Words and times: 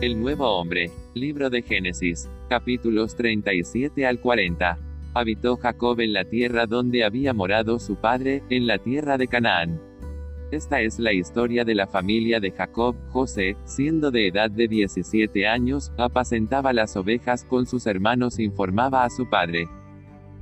El 0.00 0.20
nuevo 0.20 0.46
hombre. 0.56 0.92
Libro 1.14 1.50
de 1.50 1.60
Génesis. 1.60 2.30
Capítulos 2.48 3.16
37 3.16 4.06
al 4.06 4.20
40. 4.20 4.78
Habitó 5.12 5.56
Jacob 5.56 5.98
en 5.98 6.12
la 6.12 6.24
tierra 6.24 6.66
donde 6.66 7.02
había 7.02 7.34
morado 7.34 7.80
su 7.80 7.96
padre, 7.96 8.44
en 8.48 8.68
la 8.68 8.78
tierra 8.78 9.18
de 9.18 9.26
Canaán. 9.26 9.80
Esta 10.52 10.82
es 10.82 11.00
la 11.00 11.12
historia 11.12 11.64
de 11.64 11.74
la 11.74 11.88
familia 11.88 12.38
de 12.38 12.52
Jacob. 12.52 12.94
José, 13.08 13.56
siendo 13.64 14.12
de 14.12 14.28
edad 14.28 14.52
de 14.52 14.68
17 14.68 15.48
años, 15.48 15.90
apacentaba 15.98 16.72
las 16.72 16.96
ovejas 16.96 17.44
con 17.44 17.66
sus 17.66 17.88
hermanos, 17.88 18.38
informaba 18.38 19.02
a 19.02 19.10
su 19.10 19.28
padre. 19.28 19.66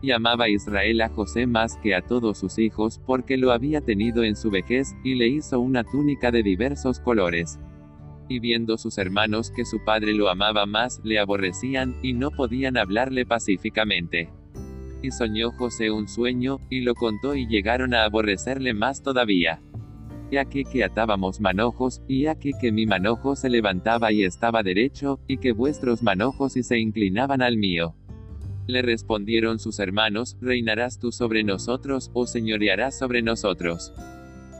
Y 0.02 0.10
amaba 0.10 0.50
Israel 0.50 1.00
a 1.00 1.08
José 1.08 1.46
más 1.46 1.78
que 1.78 1.94
a 1.94 2.02
todos 2.02 2.36
sus 2.36 2.58
hijos, 2.58 3.00
porque 3.06 3.38
lo 3.38 3.52
había 3.52 3.80
tenido 3.80 4.22
en 4.22 4.36
su 4.36 4.50
vejez, 4.50 4.94
y 5.02 5.14
le 5.14 5.28
hizo 5.28 5.60
una 5.60 5.82
túnica 5.82 6.30
de 6.30 6.42
diversos 6.42 7.00
colores 7.00 7.58
y 8.28 8.38
viendo 8.40 8.78
sus 8.78 8.98
hermanos 8.98 9.50
que 9.50 9.64
su 9.64 9.84
padre 9.84 10.14
lo 10.14 10.28
amaba 10.28 10.66
más, 10.66 11.00
le 11.04 11.18
aborrecían, 11.18 11.96
y 12.02 12.12
no 12.12 12.30
podían 12.30 12.76
hablarle 12.76 13.26
pacíficamente. 13.26 14.30
Y 15.02 15.10
soñó 15.10 15.52
José 15.52 15.90
un 15.90 16.08
sueño, 16.08 16.58
y 16.70 16.80
lo 16.80 16.94
contó 16.94 17.34
y 17.34 17.46
llegaron 17.46 17.94
a 17.94 18.04
aborrecerle 18.04 18.74
más 18.74 19.02
todavía. 19.02 19.60
Y 20.30 20.38
aquí 20.38 20.64
que 20.64 20.82
atábamos 20.82 21.40
manojos, 21.40 22.02
y 22.08 22.26
aquí 22.26 22.52
que 22.60 22.72
mi 22.72 22.86
manojo 22.86 23.36
se 23.36 23.48
levantaba 23.48 24.10
y 24.12 24.24
estaba 24.24 24.62
derecho, 24.62 25.20
y 25.28 25.38
que 25.38 25.52
vuestros 25.52 26.02
manojos 26.02 26.56
y 26.56 26.62
se 26.62 26.78
inclinaban 26.78 27.42
al 27.42 27.56
mío. 27.56 27.94
Le 28.66 28.82
respondieron 28.82 29.60
sus 29.60 29.78
hermanos, 29.78 30.36
¿reinarás 30.40 30.98
tú 30.98 31.12
sobre 31.12 31.44
nosotros, 31.44 32.10
o 32.14 32.26
señorearás 32.26 32.98
sobre 32.98 33.22
nosotros? 33.22 33.92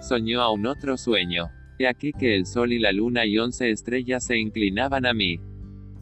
Soñó 0.01 0.43
aún 0.43 0.67
otro 0.67 0.97
sueño. 0.97 1.51
He 1.79 1.87
aquí 1.87 2.13
que 2.13 2.35
el 2.35 2.47
sol 2.47 2.73
y 2.73 2.79
la 2.79 2.93
luna 2.93 3.27
y 3.27 3.39
once 3.39 3.71
estrellas 3.71 4.25
se 4.25 4.39
inclinaban 4.39 5.05
a 5.05 5.13
mí. 5.13 5.41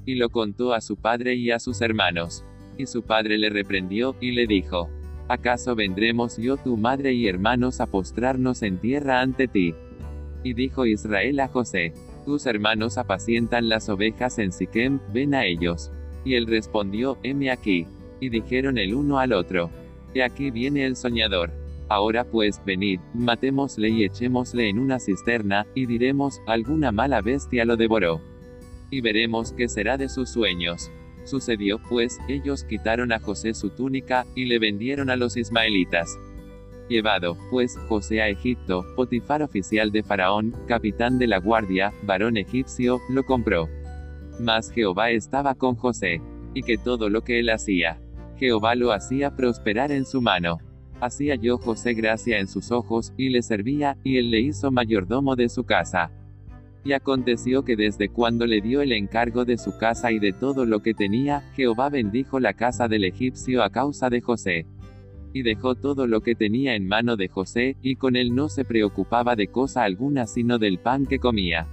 Y 0.06 0.14
lo 0.14 0.28
contó 0.28 0.72
a 0.72 0.80
su 0.80 0.96
padre 0.96 1.34
y 1.34 1.50
a 1.50 1.58
sus 1.58 1.80
hermanos. 1.80 2.44
Y 2.78 2.86
su 2.86 3.02
padre 3.02 3.38
le 3.38 3.50
reprendió, 3.50 4.16
y 4.20 4.32
le 4.32 4.46
dijo, 4.46 4.88
¿acaso 5.28 5.74
vendremos 5.74 6.36
yo 6.36 6.56
tu 6.56 6.76
madre 6.76 7.12
y 7.12 7.26
hermanos 7.26 7.80
a 7.80 7.86
postrarnos 7.86 8.62
en 8.62 8.78
tierra 8.78 9.20
ante 9.20 9.48
ti? 9.48 9.74
Y 10.44 10.52
dijo 10.52 10.86
Israel 10.86 11.40
a 11.40 11.48
José, 11.48 11.92
tus 12.24 12.46
hermanos 12.46 12.96
apacientan 12.96 13.68
las 13.68 13.88
ovejas 13.88 14.38
en 14.38 14.52
Siquem, 14.52 15.00
ven 15.12 15.34
a 15.34 15.44
ellos. 15.44 15.90
Y 16.24 16.34
él 16.34 16.46
respondió, 16.46 17.18
heme 17.22 17.50
aquí. 17.50 17.86
Y 18.20 18.28
dijeron 18.28 18.78
el 18.78 18.94
uno 18.94 19.18
al 19.18 19.32
otro, 19.32 19.70
he 20.14 20.22
aquí 20.22 20.50
viene 20.50 20.86
el 20.86 20.96
soñador. 20.96 21.63
Ahora 21.88 22.24
pues, 22.24 22.60
venid, 22.64 23.00
matémosle 23.12 23.90
y 23.90 24.04
echémosle 24.04 24.68
en 24.68 24.78
una 24.78 24.98
cisterna, 24.98 25.66
y 25.74 25.86
diremos, 25.86 26.40
alguna 26.46 26.92
mala 26.92 27.20
bestia 27.20 27.64
lo 27.64 27.76
devoró. 27.76 28.20
Y 28.90 29.00
veremos 29.00 29.52
qué 29.52 29.68
será 29.68 29.96
de 29.96 30.08
sus 30.08 30.30
sueños. 30.30 30.90
Sucedió 31.24 31.80
pues, 31.88 32.18
ellos 32.28 32.64
quitaron 32.64 33.12
a 33.12 33.20
José 33.20 33.54
su 33.54 33.70
túnica, 33.70 34.24
y 34.34 34.46
le 34.46 34.58
vendieron 34.58 35.10
a 35.10 35.16
los 35.16 35.36
ismaelitas. 35.36 36.18
Llevado, 36.88 37.36
pues, 37.50 37.78
José 37.88 38.20
a 38.22 38.28
Egipto, 38.28 38.84
Potifar 38.96 39.42
oficial 39.42 39.90
de 39.90 40.02
Faraón, 40.02 40.54
capitán 40.66 41.18
de 41.18 41.26
la 41.26 41.38
guardia, 41.38 41.92
varón 42.02 42.36
egipcio, 42.36 43.00
lo 43.08 43.24
compró. 43.24 43.68
Mas 44.38 44.70
Jehová 44.70 45.10
estaba 45.10 45.54
con 45.54 45.76
José, 45.76 46.20
y 46.54 46.62
que 46.62 46.78
todo 46.78 47.08
lo 47.08 47.22
que 47.22 47.40
él 47.40 47.50
hacía, 47.50 48.00
Jehová 48.36 48.74
lo 48.74 48.92
hacía 48.92 49.36
prosperar 49.36 49.92
en 49.92 50.04
su 50.04 50.20
mano. 50.20 50.58
Hacía 51.00 51.34
yo 51.34 51.58
José 51.58 51.94
gracia 51.94 52.38
en 52.38 52.46
sus 52.46 52.70
ojos, 52.70 53.12
y 53.16 53.28
le 53.28 53.42
servía, 53.42 53.96
y 54.04 54.18
él 54.18 54.30
le 54.30 54.40
hizo 54.40 54.70
mayordomo 54.70 55.36
de 55.36 55.48
su 55.48 55.64
casa. 55.64 56.10
Y 56.84 56.92
aconteció 56.92 57.64
que 57.64 57.76
desde 57.76 58.10
cuando 58.10 58.46
le 58.46 58.60
dio 58.60 58.82
el 58.82 58.92
encargo 58.92 59.44
de 59.44 59.56
su 59.56 59.76
casa 59.78 60.12
y 60.12 60.18
de 60.18 60.32
todo 60.32 60.66
lo 60.66 60.80
que 60.80 60.94
tenía, 60.94 61.40
Jehová 61.54 61.88
bendijo 61.88 62.40
la 62.40 62.52
casa 62.52 62.88
del 62.88 63.04
egipcio 63.04 63.62
a 63.62 63.70
causa 63.70 64.10
de 64.10 64.20
José. 64.20 64.66
Y 65.32 65.42
dejó 65.42 65.74
todo 65.74 66.06
lo 66.06 66.20
que 66.20 66.34
tenía 66.34 66.74
en 66.74 66.86
mano 66.86 67.16
de 67.16 67.28
José, 67.28 67.76
y 67.82 67.96
con 67.96 68.16
él 68.16 68.34
no 68.34 68.48
se 68.48 68.64
preocupaba 68.64 69.34
de 69.34 69.48
cosa 69.48 69.82
alguna 69.82 70.26
sino 70.26 70.58
del 70.58 70.78
pan 70.78 71.06
que 71.06 71.18
comía. 71.18 71.66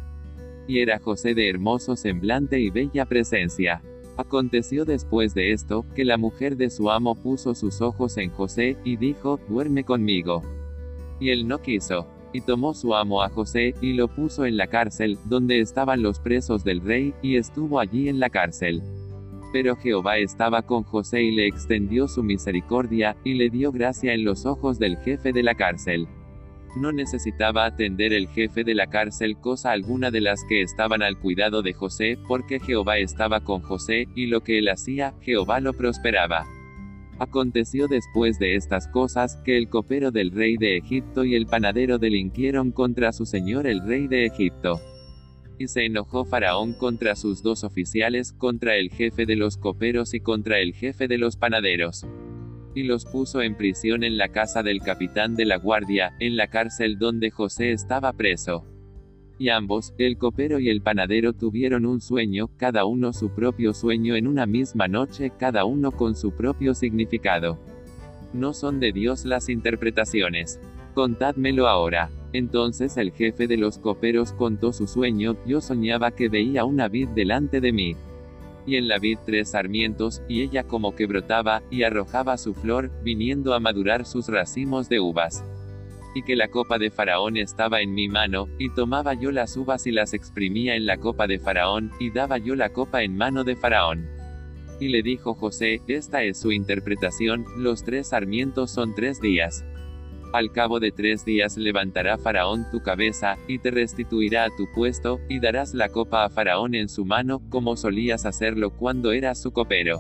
Y 0.68 0.80
era 0.80 1.00
José 1.00 1.36
de 1.36 1.50
hermoso 1.50 1.96
semblante 1.96 2.60
y 2.60 2.70
bella 2.70 3.06
presencia. 3.06 3.82
Aconteció 4.22 4.86
después 4.86 5.34
de 5.34 5.52
esto, 5.52 5.84
que 5.96 6.06
la 6.06 6.16
mujer 6.16 6.56
de 6.56 6.70
su 6.70 6.92
amo 6.92 7.16
puso 7.16 7.56
sus 7.56 7.82
ojos 7.82 8.18
en 8.18 8.30
José, 8.30 8.78
y 8.86 8.96
dijo, 8.96 9.40
duerme 9.50 9.84
conmigo. 9.84 10.44
Y 11.20 11.32
él 11.32 11.48
no 11.48 11.60
quiso. 11.60 12.06
Y 12.32 12.42
tomó 12.42 12.76
su 12.76 12.94
amo 12.94 13.24
a 13.24 13.30
José, 13.30 13.74
y 13.82 13.94
lo 13.94 14.08
puso 14.10 14.46
en 14.46 14.58
la 14.58 14.68
cárcel, 14.68 15.18
donde 15.26 15.60
estaban 15.60 16.04
los 16.04 16.20
presos 16.20 16.64
del 16.64 16.82
rey, 16.82 17.16
y 17.24 17.38
estuvo 17.38 17.80
allí 17.80 18.10
en 18.10 18.20
la 18.20 18.30
cárcel. 18.30 18.84
Pero 19.52 19.76
Jehová 19.76 20.20
estaba 20.20 20.62
con 20.62 20.84
José 20.84 21.24
y 21.24 21.32
le 21.32 21.48
extendió 21.48 22.08
su 22.08 22.22
misericordia, 22.22 23.18
y 23.24 23.34
le 23.34 23.50
dio 23.50 23.72
gracia 23.72 24.14
en 24.14 24.24
los 24.24 24.46
ojos 24.46 24.78
del 24.78 24.98
jefe 24.98 25.34
de 25.34 25.42
la 25.42 25.56
cárcel. 25.56 26.08
No 26.76 26.94
necesitaba 26.94 27.66
atender 27.66 28.14
el 28.14 28.30
jefe 28.30 28.64
de 28.64 28.74
la 28.74 28.88
cárcel 28.88 29.38
cosa 29.38 29.72
alguna 29.72 30.10
de 30.10 30.22
las 30.22 30.46
que 30.48 30.62
estaban 30.62 31.02
al 31.02 31.20
cuidado 31.20 31.62
de 31.62 31.74
José, 31.74 32.18
porque 32.28 32.60
Jehová 32.60 32.98
estaba 32.98 33.42
con 33.42 33.62
José, 33.62 34.08
y 34.16 34.28
lo 34.28 34.42
que 34.42 34.58
él 34.58 34.70
hacía, 34.70 35.14
Jehová 35.22 35.60
lo 35.60 35.74
prosperaba. 35.74 36.46
Aconteció 37.20 37.88
después 37.88 38.40
de 38.40 38.56
estas 38.56 38.88
cosas, 38.88 39.36
que 39.44 39.58
el 39.58 39.68
copero 39.68 40.12
del 40.12 40.32
rey 40.32 40.56
de 40.56 40.78
Egipto 40.78 41.26
y 41.26 41.36
el 41.36 41.46
panadero 41.46 42.00
delinquieron 42.00 42.72
contra 42.72 43.12
su 43.12 43.26
señor 43.26 43.68
el 43.68 43.86
rey 43.86 44.08
de 44.08 44.26
Egipto. 44.26 44.80
Y 45.60 45.68
se 45.68 45.86
enojó 45.86 46.24
Faraón 46.24 46.74
contra 46.74 47.16
sus 47.16 47.44
dos 47.44 47.66
oficiales, 47.66 48.32
contra 48.32 48.78
el 48.78 48.90
jefe 48.90 49.26
de 49.26 49.36
los 49.36 49.58
coperos 49.58 50.14
y 50.14 50.22
contra 50.22 50.60
el 50.60 50.74
jefe 50.74 51.08
de 51.08 51.18
los 51.18 51.36
panaderos 51.36 52.08
y 52.76 52.84
los 52.84 53.06
puso 53.06 53.42
en 53.42 53.56
prisión 53.56 54.04
en 54.04 54.18
la 54.18 54.30
casa 54.30 54.64
del 54.64 54.80
capitán 54.82 55.36
de 55.36 55.46
la 55.46 55.58
guardia, 55.58 56.14
en 56.20 56.36
la 56.38 56.48
cárcel 56.48 56.98
donde 56.98 57.32
José 57.32 57.72
estaba 57.72 58.14
preso. 58.14 58.66
Y 59.38 59.50
ambos, 59.50 59.94
el 59.98 60.18
copero 60.18 60.60
y 60.60 60.70
el 60.70 60.82
panadero 60.82 61.34
tuvieron 61.34 61.86
un 61.86 62.00
sueño, 62.00 62.50
cada 62.58 62.86
uno 62.86 63.12
su 63.12 63.32
propio 63.32 63.74
sueño 63.74 64.16
en 64.16 64.28
una 64.28 64.46
misma 64.46 64.88
noche, 64.88 65.32
cada 65.38 65.66
uno 65.66 65.92
con 65.92 66.16
su 66.16 66.32
propio 66.32 66.76
significado. 66.76 67.58
No 68.34 68.54
son 68.54 68.80
de 68.80 68.92
Dios 68.92 69.26
las 69.26 69.50
interpretaciones. 69.50 70.60
Contádmelo 70.94 71.68
ahora. 71.68 72.12
Entonces 72.34 72.98
el 72.98 73.12
jefe 73.12 73.48
de 73.48 73.58
los 73.58 73.78
coperos 73.78 74.32
contó 74.32 74.72
su 74.72 74.88
sueño, 74.88 75.36
yo 75.46 75.60
soñaba 75.60 76.12
que 76.12 76.30
veía 76.30 76.64
una 76.64 76.88
vid 76.88 77.10
delante 77.10 77.60
de 77.60 77.74
mí 77.74 77.96
y 78.66 78.76
en 78.76 78.88
la 78.88 79.00
vid 79.00 79.18
tres 79.26 79.52
sarmientos, 79.52 80.22
y 80.28 80.42
ella 80.42 80.64
como 80.64 80.96
que 80.96 81.06
brotaba, 81.06 81.62
y 81.70 81.84
arrojaba 81.84 82.38
su 82.38 82.54
flor, 82.54 82.92
viniendo 83.04 83.54
a 83.54 83.60
madurar 83.60 84.06
sus 84.06 84.28
racimos 84.28 84.90
de 84.90 85.00
uvas. 85.00 85.44
Y 86.14 86.24
que 86.24 86.36
la 86.36 86.50
copa 86.50 86.78
de 86.78 86.92
Faraón 86.92 87.38
estaba 87.38 87.82
en 87.82 87.94
mi 87.94 88.08
mano, 88.08 88.48
y 88.60 88.74
tomaba 88.74 89.14
yo 89.14 89.32
las 89.32 89.56
uvas 89.56 89.88
y 89.88 89.92
las 89.92 90.14
exprimía 90.14 90.76
en 90.76 90.86
la 90.86 90.98
copa 90.98 91.28
de 91.28 91.40
Faraón, 91.40 91.92
y 92.00 92.12
daba 92.12 92.38
yo 92.38 92.56
la 92.56 92.70
copa 92.70 93.04
en 93.04 93.16
mano 93.16 93.44
de 93.44 93.56
Faraón. 93.56 94.10
Y 94.80 94.90
le 94.90 95.04
dijo 95.04 95.36
José, 95.36 95.80
esta 95.88 96.24
es 96.24 96.40
su 96.40 96.52
interpretación, 96.52 97.46
los 97.58 97.84
tres 97.84 98.10
sarmientos 98.10 98.72
son 98.72 98.96
tres 98.96 99.22
días. 99.22 99.64
Al 100.34 100.54
cabo 100.54 100.80
de 100.80 100.94
tres 100.94 101.26
días 101.26 101.58
levantará 101.58 102.18
Faraón 102.18 102.66
tu 102.72 102.82
cabeza, 102.82 103.36
y 103.50 103.60
te 103.60 103.70
restituirá 103.70 104.46
a 104.46 104.50
tu 104.50 104.66
puesto, 104.74 105.20
y 105.28 105.42
darás 105.42 105.74
la 105.74 105.90
copa 105.90 106.24
a 106.24 106.30
Faraón 106.30 106.74
en 106.74 106.88
su 106.88 107.04
mano, 107.04 107.42
como 107.50 107.76
solías 107.76 108.26
hacerlo 108.26 108.70
cuando 108.70 109.12
eras 109.12 109.42
su 109.42 109.52
copero. 109.52 110.00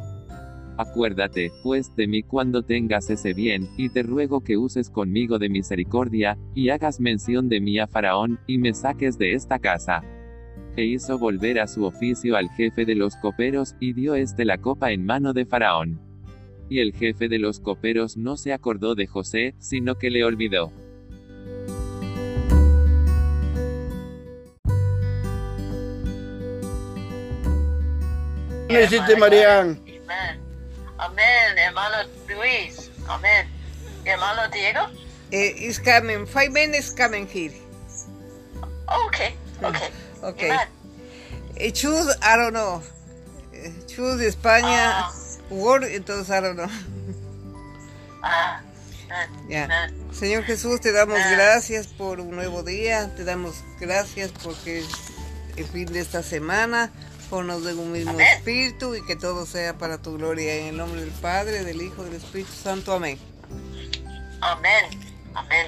Acuérdate, 0.77 1.51
pues, 1.63 1.93
de 1.97 2.07
mí 2.07 2.23
cuando 2.23 2.63
tengas 2.63 3.09
ese 3.09 3.33
bien, 3.33 3.67
y 3.75 3.89
te 3.89 4.03
ruego 4.03 4.41
que 4.41 4.55
uses 4.55 4.89
conmigo 4.89 5.37
de 5.37 5.49
misericordia, 5.49 6.37
y 6.55 6.69
hagas 6.69 7.01
mención 7.01 7.49
de 7.49 7.59
mí 7.59 7.77
a 7.77 7.87
Faraón, 7.87 8.39
y 8.47 8.57
me 8.57 8.73
saques 8.73 9.17
de 9.17 9.33
esta 9.33 9.59
casa. 9.59 10.01
E 10.77 10.85
hizo 10.85 11.19
volver 11.19 11.59
a 11.59 11.67
su 11.67 11.83
oficio 11.83 12.37
al 12.37 12.49
jefe 12.51 12.85
de 12.85 12.95
los 12.95 13.17
coperos, 13.17 13.75
y 13.81 13.91
dio 13.91 14.15
éste 14.15 14.45
la 14.45 14.59
copa 14.59 14.93
en 14.93 15.05
mano 15.05 15.33
de 15.33 15.45
Faraón 15.45 16.10
y 16.71 16.79
el 16.79 16.93
jefe 16.93 17.27
de 17.27 17.37
los 17.37 17.59
coperos 17.59 18.15
no 18.15 18.37
se 18.37 18.53
acordó 18.53 18.95
de 18.95 19.05
José, 19.05 19.55
sino 19.59 19.97
que 19.97 20.09
le 20.09 20.23
olvidó. 20.23 20.71
Necesite 28.69 29.17
Marian. 29.17 29.81
Amén. 29.81 30.39
Amén, 30.97 31.57
hermano 31.57 32.09
Luis. 32.29 32.89
Amén. 33.05 33.47
Hermano 34.05 34.43
Diego? 34.53 34.79
Eh, 35.31 35.53
it's 35.57 35.77
coming. 35.77 36.25
Five 36.25 36.51
minutes 36.51 36.89
coming 36.89 37.27
here. 37.27 37.53
Okay, 39.07 39.35
okay. 39.61 39.89
Okay. 40.23 40.51
Eh, 41.57 41.71
choose, 41.71 42.15
I 42.21 42.37
don't 42.37 42.53
know. 42.53 42.81
Eh, 43.53 43.73
choose 43.87 44.25
España. 44.25 45.01
Ah. 45.03 45.20
Word, 45.51 45.83
entonces 45.83 46.27
know. 46.53 46.67
Ah, 48.23 48.61
Ya. 49.49 49.65
amen. 49.65 49.95
Señor 50.13 50.43
Jesús, 50.43 50.79
te 50.81 50.91
damos 50.91 51.19
Ah. 51.19 51.31
gracias 51.31 51.87
por 51.87 52.19
un 52.19 52.31
nuevo 52.31 52.63
día, 52.63 53.13
te 53.15 53.23
damos 53.23 53.55
gracias 53.79 54.31
porque 54.43 54.79
es 54.79 54.87
el 55.57 55.65
fin 55.65 55.85
de 55.91 55.99
esta 55.99 56.23
semana, 56.23 56.91
Ponnos 57.29 57.63
de 57.63 57.73
un 57.73 57.93
mismo 57.93 58.19
espíritu 58.19 58.93
y 58.93 59.05
que 59.05 59.15
todo 59.15 59.45
sea 59.45 59.77
para 59.77 59.97
tu 60.01 60.17
gloria. 60.17 60.53
En 60.55 60.65
el 60.67 60.75
nombre 60.77 60.99
del 60.99 61.11
Padre, 61.11 61.63
del 61.63 61.81
Hijo 61.81 62.01
y 62.01 62.09
del 62.09 62.15
Espíritu 62.15 62.51
Santo. 62.51 62.93
Amén. 62.93 63.17
Amén. 64.41 64.85
Amén. 65.33 65.67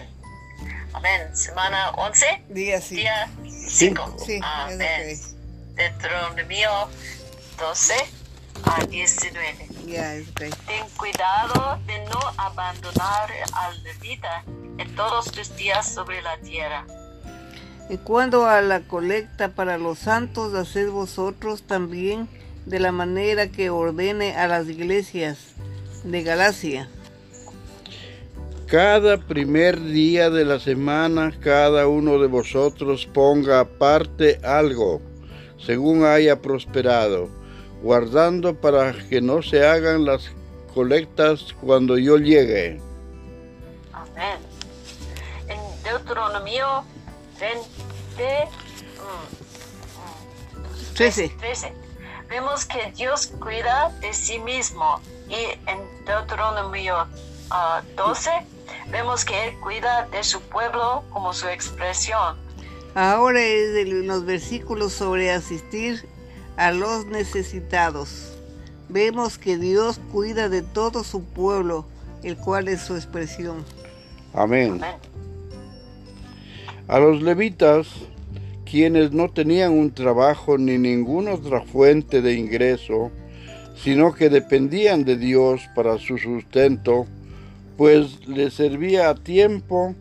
Amén. 0.92 1.22
Semana 1.38 1.92
11, 1.92 2.44
Día 2.50 2.82
sí. 2.82 2.98
día 2.98 3.30
5. 3.70 4.18
Sí, 4.26 4.42
Amén. 4.44 4.82
es 4.82 5.36
Deuteronomio 5.76 6.90
12 7.58 7.94
a 8.66 8.86
19. 8.86 9.68
Ok. 9.84 9.90
Ya, 9.90 10.16
es 10.16 10.30
ok. 10.30 10.40
Ten 10.68 10.86
cuidado 10.98 11.80
de 11.86 12.06
no 12.06 12.20
abandonar 12.38 13.30
al 13.54 13.84
levita 13.84 14.44
en 14.78 14.96
todos 14.96 15.32
tus 15.32 15.56
días 15.56 15.94
sobre 15.94 16.22
la 16.22 16.38
tierra. 16.38 16.86
En 17.90 17.98
cuanto 17.98 18.46
a 18.48 18.62
la 18.62 18.82
colecta 18.82 19.50
para 19.50 19.78
los 19.78 20.00
santos, 20.00 20.54
haced 20.54 20.90
vosotros 20.90 21.64
también 21.64 22.28
de 22.66 22.80
la 22.80 22.92
manera 22.92 23.50
que 23.50 23.70
ordene 23.70 24.36
a 24.36 24.48
las 24.48 24.68
iglesias 24.70 25.54
de 26.04 26.24
Galacia. 26.24 26.90
Cada 28.68 29.18
primer 29.18 29.80
día 29.80 30.30
de 30.30 30.46
la 30.46 30.60
semana, 30.60 31.32
cada 31.42 31.88
uno 31.88 32.18
de 32.18 32.28
vosotros 32.28 33.06
ponga 33.06 33.60
aparte 33.60 34.40
algo, 34.44 35.02
según 35.58 36.06
haya 36.06 36.42
prosperado, 36.42 37.30
guardando 37.84 38.56
para 38.56 38.94
que 38.94 39.22
no 39.22 39.44
se 39.44 39.68
hagan 39.68 40.06
las 40.06 40.32
colectas 40.74 41.54
cuando 41.62 41.98
yo 41.98 42.18
llegue. 42.18 42.80
Amén. 43.92 44.40
En 45.50 45.60
Deuteronomio 45.84 46.86
20, 47.40 48.50
mm, 48.98 50.96
13. 50.96 51.30
13, 51.38 51.74
vemos 52.30 52.66
que 52.66 52.92
Dios 52.96 53.28
cuida 53.40 53.92
de 54.00 54.14
sí 54.14 54.40
mismo 54.40 55.02
y 55.28 55.36
en 55.70 56.06
Deuteronomio 56.06 57.06
ah, 57.50 57.84
12 57.98 58.32
vemos 58.92 59.26
que 59.26 59.50
Él 59.50 59.60
cuida 59.60 60.08
de 60.08 60.24
su 60.24 60.40
pueblo 60.42 61.04
como 61.12 61.34
su 61.34 61.50
expresión. 61.50 62.38
Ahora 62.96 63.42
es 63.42 63.74
de 63.74 63.86
los 63.86 64.24
versículos 64.24 64.94
sobre 64.94 65.32
asistir 65.32 66.08
a 66.58 66.72
los 66.72 67.06
necesitados. 67.06 68.34
Vemos 68.90 69.38
que 69.38 69.58
Dios 69.58 70.00
cuida 70.12 70.50
de 70.50 70.62
todo 70.62 71.04
su 71.04 71.24
pueblo, 71.24 71.86
el 72.22 72.38
cual 72.38 72.68
es 72.68 72.82
su 72.82 72.96
expresión. 72.96 73.64
Amén. 74.34 74.74
Amén. 74.76 74.96
A 76.88 77.00
los 77.00 77.22
levitas, 77.22 77.88
quienes 78.70 79.12
no 79.12 79.32
tenían 79.32 79.72
un 79.72 79.92
trabajo 79.92 80.58
ni 80.58 80.78
ninguna 80.78 81.34
otra 81.34 81.62
fuente 81.62 82.22
de 82.22 82.34
ingreso, 82.34 83.10
sino 83.76 84.14
que 84.14 84.30
dependían 84.30 85.06
de 85.06 85.18
Dios 85.18 85.62
para 85.76 85.98
su 85.98 86.18
sustento, 86.18 87.08
pues 87.78 88.28
les 88.28 88.54
servía 88.54 89.10
a 89.10 89.16
tiempo 89.16 89.96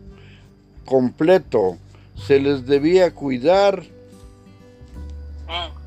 completo, 0.85 1.77
se 2.15 2.39
les 2.39 2.65
debía 2.65 3.13
cuidar, 3.13 3.83
Amén. 5.47 5.82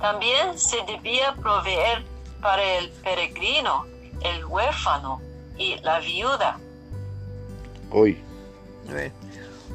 También 0.00 0.58
se 0.58 0.76
debía 0.86 1.34
proveer 1.34 2.04
para 2.40 2.62
el 2.78 2.90
peregrino, 3.02 3.84
el 4.22 4.44
huérfano 4.44 5.20
y 5.56 5.76
la 5.80 6.00
viuda. 6.00 6.58
hoy. 7.90 8.18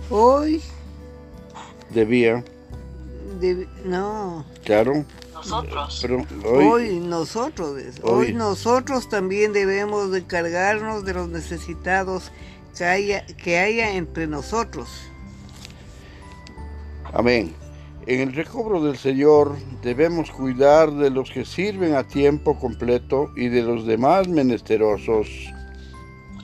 Hoy, 0.09 0.61
debía, 1.91 2.43
deb- 3.39 3.67
no, 3.85 4.43
claro, 4.63 5.05
Nosotros. 5.33 5.99
pero 6.01 6.17
hoy, 6.45 6.65
hoy, 6.65 6.99
nosotros. 6.99 7.79
Hoy. 8.01 8.33
nosotros 8.33 9.07
también 9.09 9.53
debemos 9.53 10.11
de 10.11 10.25
cargarnos 10.25 11.05
de 11.05 11.13
los 11.13 11.29
necesitados 11.29 12.31
que 12.77 12.85
haya, 12.85 13.25
que 13.25 13.59
haya 13.59 13.91
entre 13.93 14.25
nosotros. 14.27 14.89
amén. 17.13 17.55
En 18.05 18.19
el 18.19 18.33
recobro 18.33 18.83
del 18.83 18.97
Señor 18.97 19.55
debemos 19.81 20.29
cuidar 20.29 20.91
de 20.91 21.09
los 21.09 21.31
que 21.31 21.45
sirven 21.45 21.95
a 21.95 22.05
tiempo 22.05 22.59
completo 22.59 23.31
y 23.37 23.47
de 23.47 23.61
los 23.61 23.85
demás 23.85 24.27
menesterosos. 24.27 25.27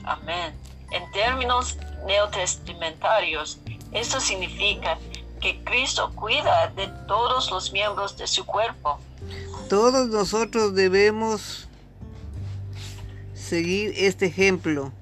Amén. 0.04 0.54
En 0.90 1.10
términos 1.12 1.76
neotestamentarios, 2.06 3.60
esto 3.92 4.20
significa 4.20 4.98
que 5.40 5.62
Cristo 5.62 6.10
cuida 6.14 6.68
de 6.76 6.88
todos 7.06 7.50
los 7.50 7.72
miembros 7.72 8.16
de 8.16 8.26
su 8.26 8.46
cuerpo. 8.46 8.98
Todos 9.68 10.08
nosotros 10.08 10.74
debemos 10.74 11.68
seguir 13.34 13.92
este 13.96 14.26
ejemplo. 14.26 14.92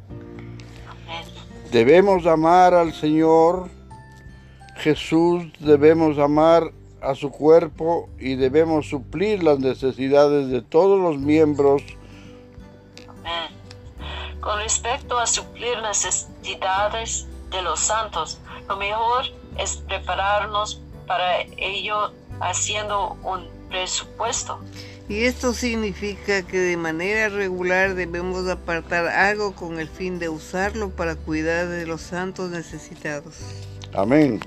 Amén. 0.89 1.25
Debemos 1.71 2.27
amar 2.27 2.75
al 2.75 2.93
Señor 2.95 3.78
Jesús, 4.79 5.45
debemos 5.59 6.19
amar 6.19 6.73
a 7.01 7.15
su 7.15 7.31
cuerpo 7.31 8.09
y 8.19 8.37
debemos 8.37 8.89
suplir 8.89 9.43
las 9.43 9.59
necesidades 9.59 10.49
de 10.49 10.63
todos 10.63 11.01
los 11.01 11.19
miembros. 11.19 11.83
Amén. 13.09 14.41
Con 14.41 14.59
respecto 14.59 15.19
a 15.19 15.27
suplir 15.27 15.81
necesidades 15.83 17.27
de 17.51 17.63
los 17.63 17.81
santos, 17.81 18.41
lo 18.69 18.77
mejor 18.77 19.27
es 19.59 19.77
prepararnos 19.89 20.81
para 21.07 21.41
ello 21.57 22.13
haciendo 22.41 23.17
un 23.25 23.49
presupuesto. 23.69 24.61
Y 25.09 25.25
esto 25.25 25.55
significa 25.55 26.43
que 26.43 26.59
de 26.59 26.77
manera 26.77 27.31
regular 27.31 27.95
debemos 27.95 28.47
apartar 28.49 29.07
algo 29.07 29.55
con 29.55 29.81
el 29.81 29.89
fin 29.89 30.19
de 30.19 30.29
usarlo 30.29 30.91
para 30.91 31.17
cuidar 31.17 31.69
de 31.69 31.87
los 31.87 32.03
santos 32.03 32.51
necesitados. 32.51 33.37
Amén. 33.95 34.39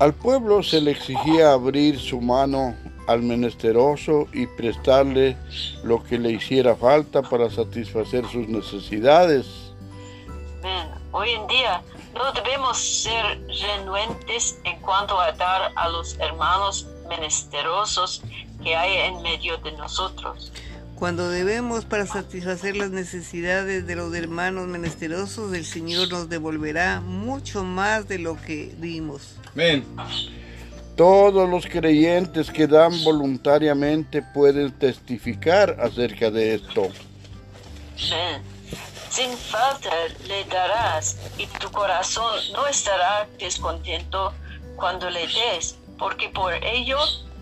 Al 0.00 0.14
pueblo 0.14 0.62
se 0.62 0.80
le 0.80 0.92
exigía 0.92 1.52
abrir 1.52 1.98
su 1.98 2.20
mano 2.20 2.76
al 3.08 3.22
menesteroso 3.22 4.28
y 4.32 4.46
prestarle 4.46 5.36
lo 5.82 6.04
que 6.04 6.18
le 6.18 6.30
hiciera 6.30 6.76
falta 6.76 7.20
para 7.22 7.50
satisfacer 7.50 8.24
sus 8.28 8.46
necesidades. 8.46 9.72
Hoy 11.10 11.30
en 11.30 11.46
día 11.48 11.82
no 12.14 12.32
debemos 12.32 12.78
ser 12.78 13.40
renuentes 13.48 14.60
en 14.62 14.78
cuanto 14.82 15.18
a 15.18 15.32
dar 15.32 15.72
a 15.74 15.88
los 15.88 16.16
hermanos 16.20 16.86
menesterosos 17.08 18.22
que 18.62 18.76
hay 18.76 18.98
en 18.98 19.22
medio 19.22 19.56
de 19.58 19.72
nosotros. 19.72 20.52
Cuando 20.98 21.30
debemos 21.30 21.84
para 21.84 22.06
satisfacer 22.06 22.76
las 22.76 22.90
necesidades 22.90 23.86
de 23.86 23.94
los 23.94 24.12
hermanos 24.16 24.66
menesterosos, 24.66 25.54
el 25.54 25.64
Señor 25.64 26.10
nos 26.10 26.28
devolverá 26.28 27.00
mucho 27.00 27.62
más 27.62 28.08
de 28.08 28.18
lo 28.18 28.36
que 28.36 28.74
dimos. 28.78 29.36
Amén. 29.52 29.86
Todos 30.96 31.48
los 31.48 31.66
creyentes 31.66 32.50
que 32.50 32.66
dan 32.66 33.04
voluntariamente 33.04 34.22
pueden 34.22 34.72
testificar 34.72 35.76
acerca 35.80 36.32
de 36.32 36.56
esto. 36.56 36.88
Amén. 38.08 38.42
Sin 39.08 39.30
falta 39.36 39.90
le 40.26 40.44
darás 40.46 41.16
y 41.38 41.46
tu 41.60 41.70
corazón 41.70 42.40
no 42.52 42.66
estará 42.66 43.28
descontento 43.38 44.34
cuando 44.74 45.08
le 45.10 45.28
des, 45.28 45.76
porque 45.96 46.28
por 46.30 46.52
ello 46.54 46.98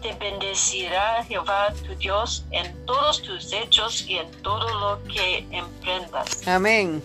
te 0.06 0.14
bendecirá 0.18 1.24
Jehová 1.24 1.72
tu 1.84 1.94
Dios 1.96 2.44
en 2.50 2.72
todos 2.84 3.22
tus 3.22 3.52
hechos 3.52 4.04
y 4.06 4.16
en 4.16 4.30
todo 4.42 4.68
lo 4.78 5.02
que 5.08 5.38
emprendas. 5.50 6.46
Amén. 6.46 7.02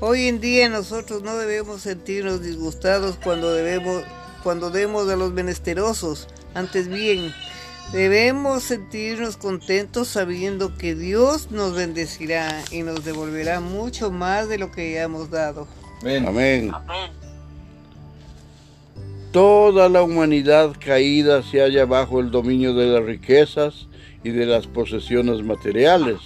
Hoy 0.00 0.28
en 0.28 0.40
día 0.40 0.68
nosotros 0.68 1.22
no 1.22 1.36
debemos 1.36 1.82
sentirnos 1.82 2.42
disgustados 2.42 3.16
cuando 3.22 3.52
debemos 3.52 4.02
cuando 4.42 4.70
demos 4.70 5.08
a 5.08 5.16
los 5.16 5.32
menesterosos. 5.32 6.28
Antes 6.54 6.88
bien, 6.88 7.34
debemos 7.92 8.64
sentirnos 8.64 9.36
contentos 9.36 10.08
sabiendo 10.08 10.76
que 10.76 10.94
Dios 10.94 11.50
nos 11.50 11.74
bendecirá 11.74 12.62
y 12.70 12.82
nos 12.82 13.04
devolverá 13.04 13.60
mucho 13.60 14.10
más 14.10 14.48
de 14.48 14.58
lo 14.58 14.70
que 14.70 14.92
ya 14.92 15.02
hemos 15.02 15.30
dado. 15.30 15.66
Amén. 16.02 16.26
Amén. 16.28 16.70
Amén. 16.74 17.15
Toda 19.36 19.90
la 19.90 20.02
humanidad 20.02 20.74
caída 20.82 21.42
se 21.42 21.60
halla 21.60 21.84
bajo 21.84 22.20
el 22.20 22.30
dominio 22.30 22.72
de 22.72 22.86
las 22.86 23.04
riquezas 23.04 23.86
y 24.24 24.30
de 24.30 24.46
las 24.46 24.66
posesiones 24.66 25.42
materiales. 25.42 26.20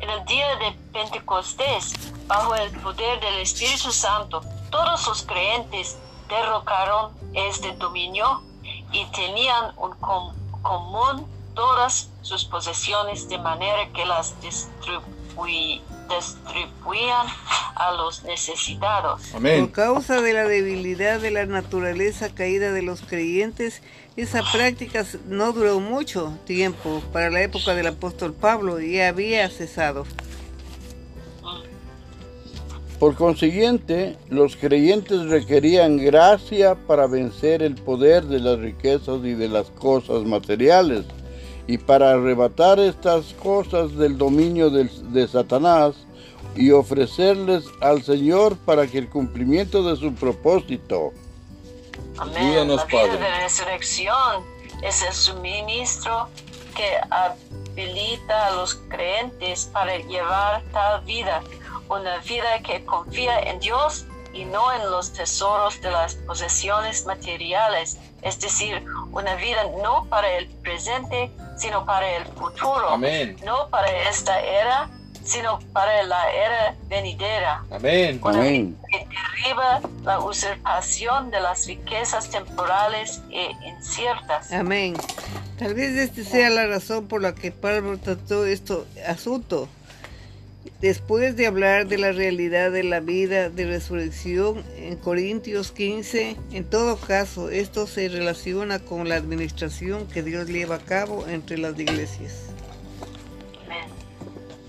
En 0.00 0.10
el 0.10 0.22
día 0.26 0.46
de 0.56 0.76
Pentecostés, 0.92 1.94
bajo 2.26 2.54
el 2.54 2.70
poder 2.80 3.18
del 3.20 3.38
Espíritu 3.40 3.90
Santo, 3.90 4.42
todos 4.70 5.08
los 5.08 5.22
creyentes 5.22 5.96
derrocaron 6.28 7.12
este 7.32 7.72
dominio 7.76 8.42
y 8.92 9.06
tenían 9.12 9.72
un 9.78 9.92
com- 10.00 10.34
común 10.60 11.26
todas 11.54 12.10
sus 12.20 12.44
posesiones 12.44 13.26
de 13.30 13.38
manera 13.38 13.88
que 13.94 14.04
las 14.04 14.34
distribui- 14.42 15.80
distribuían 16.16 17.26
a 17.74 17.92
los 17.92 18.24
necesitados. 18.24 19.22
Por 19.32 19.72
causa 19.72 20.20
de 20.20 20.32
la 20.32 20.44
debilidad 20.44 21.20
de 21.20 21.30
la 21.30 21.46
naturaleza 21.46 22.34
caída 22.34 22.72
de 22.72 22.82
los 22.82 23.00
creyentes, 23.02 23.82
esa 24.16 24.42
práctica 24.52 25.04
no 25.26 25.52
duró 25.52 25.80
mucho 25.80 26.36
tiempo 26.44 27.02
para 27.12 27.30
la 27.30 27.42
época 27.42 27.74
del 27.74 27.88
apóstol 27.88 28.34
Pablo 28.34 28.80
y 28.80 29.00
había 29.00 29.48
cesado. 29.48 30.04
Por 32.98 33.16
consiguiente, 33.16 34.16
los 34.28 34.54
creyentes 34.54 35.26
requerían 35.26 35.96
gracia 35.96 36.76
para 36.86 37.08
vencer 37.08 37.62
el 37.62 37.74
poder 37.74 38.24
de 38.26 38.38
las 38.38 38.60
riquezas 38.60 39.24
y 39.24 39.34
de 39.34 39.48
las 39.48 39.70
cosas 39.70 40.22
materiales 40.22 41.04
y 41.66 41.78
para 41.78 42.12
arrebatar 42.12 42.78
estas 42.80 43.32
cosas 43.34 43.96
del 43.96 44.18
dominio 44.18 44.70
de, 44.70 44.84
de 44.84 45.28
Satanás 45.28 45.94
y 46.56 46.70
ofrecerles 46.70 47.64
al 47.80 48.02
Señor 48.02 48.56
para 48.58 48.86
que 48.86 48.98
el 48.98 49.08
cumplimiento 49.08 49.82
de 49.82 49.96
su 49.96 50.14
propósito. 50.14 51.12
Amén. 52.18 52.68
la 52.68 52.84
vida 52.84 53.16
de 53.16 53.42
resurrección 53.42 54.44
es 54.82 55.02
el 55.02 55.12
suministro 55.12 56.28
que 56.74 56.98
habilita 57.10 58.46
a 58.46 58.50
los 58.52 58.74
creyentes 58.88 59.70
para 59.72 59.96
llevar 59.98 60.62
tal 60.72 61.02
vida, 61.04 61.42
una 61.88 62.18
vida 62.18 62.60
que 62.64 62.84
confía 62.84 63.40
en 63.40 63.60
Dios 63.60 64.06
y 64.32 64.44
no 64.44 64.72
en 64.72 64.90
los 64.90 65.12
tesoros 65.12 65.80
de 65.80 65.90
las 65.90 66.14
posesiones 66.14 67.04
materiales, 67.06 67.98
es 68.22 68.40
decir, 68.40 68.82
una 69.12 69.34
vida 69.36 69.64
no 69.82 70.06
para 70.06 70.30
el 70.38 70.48
presente, 70.48 71.30
sino 71.56 71.84
para 71.84 72.08
el 72.16 72.24
futuro, 72.26 72.90
Amén. 72.90 73.36
no 73.44 73.68
para 73.68 73.88
esta 74.08 74.40
era, 74.40 74.90
sino 75.24 75.58
para 75.72 76.02
la 76.02 76.32
era 76.32 76.76
venidera. 76.88 77.64
Amén. 77.70 78.20
Amén. 78.24 78.76
que 78.90 79.06
derriba 79.06 79.80
la 80.02 80.20
usurpación 80.20 81.30
de 81.30 81.40
las 81.40 81.66
riquezas 81.66 82.30
temporales 82.30 83.22
e 83.30 83.50
inciertas. 83.66 84.52
Amén. 84.52 84.94
Tal 85.58 85.74
vez 85.74 85.96
esta 85.96 86.24
sea 86.24 86.50
la 86.50 86.66
razón 86.66 87.06
por 87.06 87.22
la 87.22 87.34
que 87.34 87.52
Pablo 87.52 87.98
trató 87.98 88.44
este 88.46 88.74
asunto. 89.06 89.68
Después 90.82 91.36
de 91.36 91.46
hablar 91.46 91.86
de 91.86 91.96
la 91.96 92.10
realidad 92.10 92.72
de 92.72 92.82
la 92.82 92.98
vida 92.98 93.50
de 93.50 93.66
resurrección 93.66 94.64
en 94.76 94.96
Corintios 94.96 95.70
15, 95.70 96.36
en 96.52 96.64
todo 96.64 96.96
caso 96.96 97.50
esto 97.50 97.86
se 97.86 98.08
relaciona 98.08 98.80
con 98.80 99.08
la 99.08 99.14
administración 99.14 100.08
que 100.08 100.24
Dios 100.24 100.48
lleva 100.48 100.74
a 100.74 100.80
cabo 100.80 101.24
entre 101.28 101.56
las 101.58 101.78
iglesias. 101.78 102.46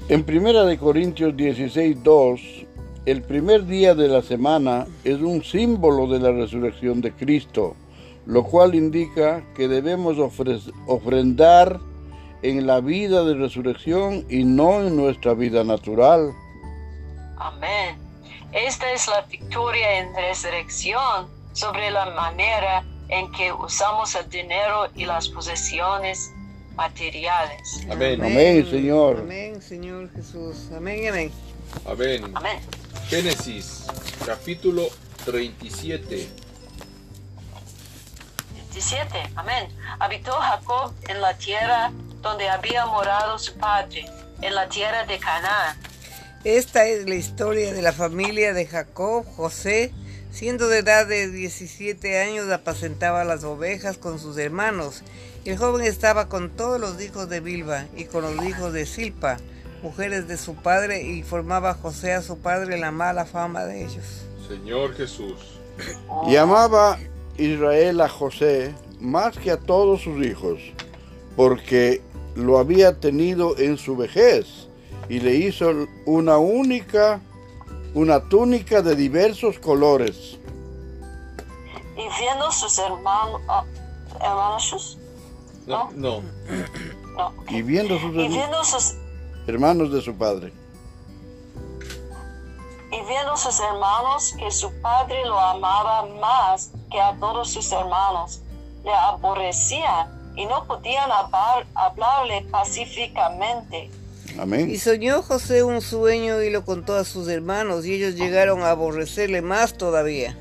En 0.07 0.23
Primera 0.23 0.65
de 0.65 0.77
Corintios 0.77 1.35
16, 1.35 2.03
2, 2.03 2.41
el 3.07 3.23
primer 3.23 3.65
día 3.65 3.95
de 3.95 4.07
la 4.07 4.21
semana 4.21 4.85
es 5.03 5.19
un 5.19 5.43
símbolo 5.43 6.05
de 6.07 6.19
la 6.19 6.31
resurrección 6.31 7.01
de 7.01 7.11
Cristo, 7.11 7.75
lo 8.27 8.43
cual 8.43 8.75
indica 8.75 9.43
que 9.55 9.67
debemos 9.67 10.17
ofre- 10.17 10.71
ofrendar 10.85 11.79
en 12.43 12.67
la 12.67 12.81
vida 12.81 13.23
de 13.23 13.35
resurrección 13.35 14.25
y 14.29 14.43
no 14.43 14.81
en 14.81 14.95
nuestra 14.95 15.33
vida 15.33 15.63
natural. 15.63 16.33
Amén. 17.37 17.97
Esta 18.51 18.91
es 18.91 19.07
la 19.07 19.21
victoria 19.21 19.99
en 19.99 20.13
resurrección 20.13 21.27
sobre 21.53 21.89
la 21.89 22.11
manera 22.11 22.83
en 23.07 23.31
que 23.31 23.51
usamos 23.51 24.13
el 24.15 24.29
dinero 24.29 24.87
y 24.93 25.05
las 25.05 25.29
posesiones 25.29 26.31
materiales. 26.75 27.87
Amén. 27.89 28.21
Amén, 28.21 28.69
Señor. 28.69 29.19
Amén, 29.21 29.61
Señor 29.61 30.11
Jesús. 30.13 30.69
Amén, 30.75 31.07
amén. 31.09 31.31
Amén. 31.85 32.31
Amén. 32.35 32.59
Génesis, 33.07 33.85
capítulo 34.25 34.83
37. 35.25 36.29
17. 38.71 39.17
Amén. 39.35 39.69
Habitó 39.99 40.31
Jacob 40.33 40.93
en 41.07 41.21
la 41.21 41.37
tierra 41.37 41.91
donde 42.23 42.49
había 42.49 42.85
morado 42.85 43.37
su 43.37 43.53
padre, 43.55 44.05
en 44.41 44.55
la 44.55 44.67
tierra 44.69 45.05
de 45.05 45.19
Canaán. 45.19 45.77
Esta 46.43 46.85
es 46.87 47.07
la 47.07 47.15
historia 47.15 47.73
de 47.73 47.81
la 47.81 47.91
familia 47.91 48.53
de 48.53 48.65
Jacob, 48.65 49.25
José, 49.35 49.93
siendo 50.31 50.67
de 50.67 50.79
edad 50.79 51.05
de 51.05 51.29
17 51.29 52.19
años 52.19 52.49
apacentaba 52.49 53.23
las 53.23 53.43
ovejas 53.43 53.97
con 53.97 54.19
sus 54.19 54.37
hermanos. 54.37 55.03
El 55.45 55.57
joven 55.57 55.85
estaba 55.85 56.29
con 56.29 56.49
todos 56.49 56.79
los 56.79 56.99
hijos 57.01 57.29
de 57.29 57.41
Bilba 57.41 57.85
y 57.95 58.05
con 58.05 58.23
los 58.23 58.45
hijos 58.45 58.73
de 58.73 58.85
Silpa, 58.85 59.37
mujeres 59.83 60.27
de 60.27 60.37
su 60.37 60.55
padre, 60.55 61.03
y 61.03 61.23
formaba 61.23 61.73
José 61.75 62.13
a 62.13 62.21
su 62.21 62.39
padre 62.39 62.77
la 62.77 62.91
mala 62.91 63.25
fama 63.25 63.65
de 63.65 63.83
ellos. 63.83 64.25
Señor 64.47 64.95
Jesús. 64.95 65.59
Y 66.27 66.37
amaba 66.37 66.97
Israel 67.37 68.01
a 68.01 68.09
José 68.09 68.73
más 68.99 69.37
que 69.37 69.51
a 69.51 69.57
todos 69.57 70.01
sus 70.01 70.25
hijos, 70.25 70.59
porque 71.35 72.01
lo 72.35 72.57
había 72.57 72.99
tenido 72.99 73.57
en 73.57 73.77
su 73.77 73.95
vejez 73.95 74.67
y 75.09 75.19
le 75.19 75.35
hizo 75.35 75.71
una 76.05 76.37
única, 76.37 77.19
una 77.93 78.21
túnica 78.29 78.81
de 78.81 78.95
diversos 78.95 79.59
colores. 79.59 80.39
Y 81.95 82.07
viendo 82.19 82.51
sus 82.51 82.77
hermanos, 82.79 83.41
ah, 83.47 83.63
hermanos, 84.19 84.97
No, 85.67 85.91
no. 85.95 86.21
no, 87.15 87.33
Y 87.49 87.61
viendo 87.61 87.97
sus 87.99 88.11
y 88.13 88.27
viendo 88.27 88.63
sus 88.63 88.95
hermanos 89.47 89.91
de 89.91 90.01
su 90.01 90.15
padre. 90.15 90.51
y 92.91 93.01
viendo 93.07 93.35
sus 93.37 93.59
hermanos 93.59 94.33
que 94.37 94.51
su 94.51 94.71
padre 94.81 95.23
lo 95.25 95.39
amaba 95.39 96.05
más 96.21 96.71
que 96.91 96.99
a 97.01 97.15
todos 97.19 97.51
sus 97.51 97.71
hermanos, 97.71 98.41
le 98.83 98.93
aborrecían 98.93 100.22
y 100.35 100.45
no 100.45 100.65
podían 100.65 101.11
hablar- 101.11 101.65
hablarle 101.75 102.45
pacíficamente. 102.51 103.89
Amén. 104.39 104.69
Y 104.69 104.77
soñó 104.79 105.21
José 105.21 105.63
un 105.63 105.81
sueño 105.81 106.41
y 106.41 106.49
lo 106.49 106.65
contó 106.65 106.95
a 106.95 107.03
sus 107.03 107.27
hermanos, 107.27 107.85
y 107.85 107.93
ellos 107.93 108.15
llegaron 108.15 108.63
a 108.63 108.71
aborrecerle 108.71 109.41
más 109.41 109.73
todavía. 109.77 110.37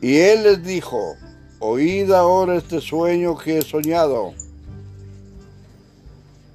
Y 0.00 0.18
él 0.18 0.44
les 0.44 0.62
dijo, 0.62 1.16
oíd 1.58 2.10
ahora 2.12 2.54
este 2.56 2.80
sueño 2.80 3.36
que 3.36 3.58
he 3.58 3.62
soñado. 3.62 4.32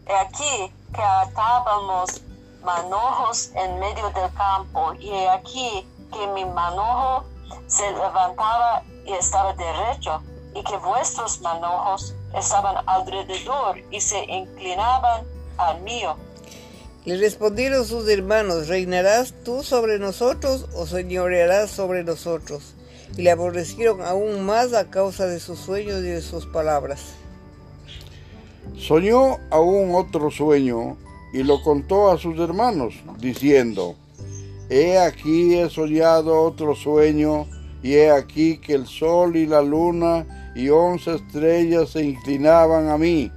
He 0.07 0.13
aquí 0.15 0.71
que 0.93 1.01
atábamos 1.01 2.21
manojos 2.63 3.51
en 3.55 3.79
medio 3.79 4.09
del 4.11 4.33
campo, 4.33 4.93
y 4.99 5.09
he 5.09 5.29
aquí 5.29 5.85
que 6.11 6.27
mi 6.27 6.45
manojo 6.45 7.25
se 7.67 7.83
levantaba 7.91 8.81
y 9.05 9.13
estaba 9.13 9.53
derecho, 9.53 10.21
y 10.55 10.63
que 10.63 10.77
vuestros 10.77 11.41
manojos 11.41 12.15
estaban 12.37 12.75
alrededor 12.87 13.79
y 13.91 13.99
se 13.99 14.23
inclinaban 14.25 15.25
al 15.57 15.81
mío. 15.81 16.15
Le 17.05 17.17
respondieron 17.17 17.85
sus 17.85 18.07
hermanos, 18.07 18.69
¿reinarás 18.69 19.33
tú 19.43 19.61
sobre 19.61 19.99
nosotros 19.99 20.67
o 20.73 20.85
señorearás 20.85 21.69
sobre 21.69 22.03
nosotros? 22.03 22.75
Y 23.17 23.23
le 23.23 23.31
aborrecieron 23.31 24.01
aún 24.01 24.45
más 24.45 24.73
a 24.73 24.89
causa 24.89 25.27
de 25.27 25.39
sus 25.39 25.59
sueños 25.59 25.99
y 25.99 26.07
de 26.07 26.21
sus 26.21 26.45
palabras. 26.45 27.01
Soñó 28.77 29.37
aún 29.51 29.93
otro 29.95 30.31
sueño 30.31 30.97
y 31.33 31.43
lo 31.43 31.61
contó 31.61 32.09
a 32.09 32.17
sus 32.17 32.39
hermanos, 32.39 32.95
diciendo, 33.19 33.95
He 34.69 34.97
aquí 34.97 35.55
he 35.55 35.69
soñado 35.69 36.41
otro 36.41 36.73
sueño, 36.73 37.47
y 37.81 37.95
he 37.95 38.11
aquí 38.11 38.59
que 38.59 38.75
el 38.75 38.87
sol 38.87 39.35
y 39.35 39.45
la 39.45 39.61
luna 39.61 40.42
y 40.55 40.69
once 40.69 41.15
estrellas 41.15 41.89
se 41.89 42.03
inclinaban 42.03 42.89
a 42.89 42.97
mí. 42.97 43.31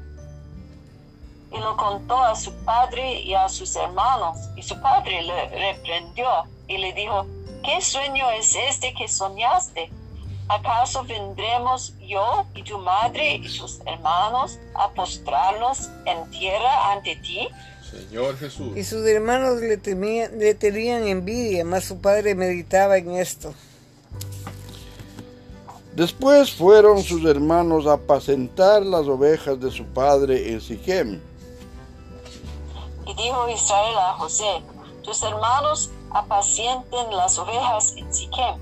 Y 1.53 1.59
lo 1.59 1.77
contó 1.77 2.23
a 2.23 2.35
su 2.35 2.53
padre 2.65 3.21
y 3.21 3.35
a 3.35 3.49
sus 3.49 3.75
hermanos, 3.77 4.37
y 4.57 4.63
su 4.63 4.81
padre 4.81 5.23
le 5.23 5.49
reprendió 5.73 6.27
y 6.69 6.79
le 6.79 6.93
dijo, 6.93 7.27
¿qué 7.65 7.81
sueño 7.81 8.31
es 8.31 8.55
este 8.55 8.93
que 8.95 9.09
soñaste? 9.09 9.91
¿Acaso 10.49 11.03
vendremos 11.05 11.95
yo 12.07 12.47
y 12.55 12.63
tu 12.63 12.79
madre 12.79 13.35
y 13.35 13.43
tus 13.43 13.81
hermanos 13.85 14.59
a 14.75 14.91
postrarnos 14.91 15.91
en 16.05 16.31
tierra 16.31 16.93
ante 16.93 17.17
ti? 17.17 17.49
Señor 17.91 18.39
Jesús. 18.39 18.77
Y 18.77 18.85
sus 18.85 19.05
hermanos 19.07 19.61
le, 19.61 19.77
temían, 19.77 20.39
le 20.39 20.55
tenían 20.55 21.07
envidia, 21.07 21.65
mas 21.65 21.85
su 21.85 22.01
padre 22.01 22.35
meditaba 22.35 22.99
en 22.99 23.13
esto. 23.13 23.55
Después 25.97 26.53
fueron 26.53 27.03
sus 27.03 27.25
hermanos 27.25 27.87
a 27.87 27.95
apacentar 27.95 28.85
las 28.85 29.07
ovejas 29.09 29.59
de 29.59 29.71
su 29.71 29.83
padre 29.87 30.53
en 30.53 30.61
Siquem. 30.61 31.23
Y 33.07 33.15
dijo 33.15 33.49
Israel 33.49 33.97
a 33.97 34.13
José, 34.19 34.63
tus 35.03 35.23
hermanos 35.23 35.91
apacienten 36.11 37.17
las 37.17 37.39
ovejas 37.39 37.95
en 37.97 38.13
Siquem. 38.13 38.57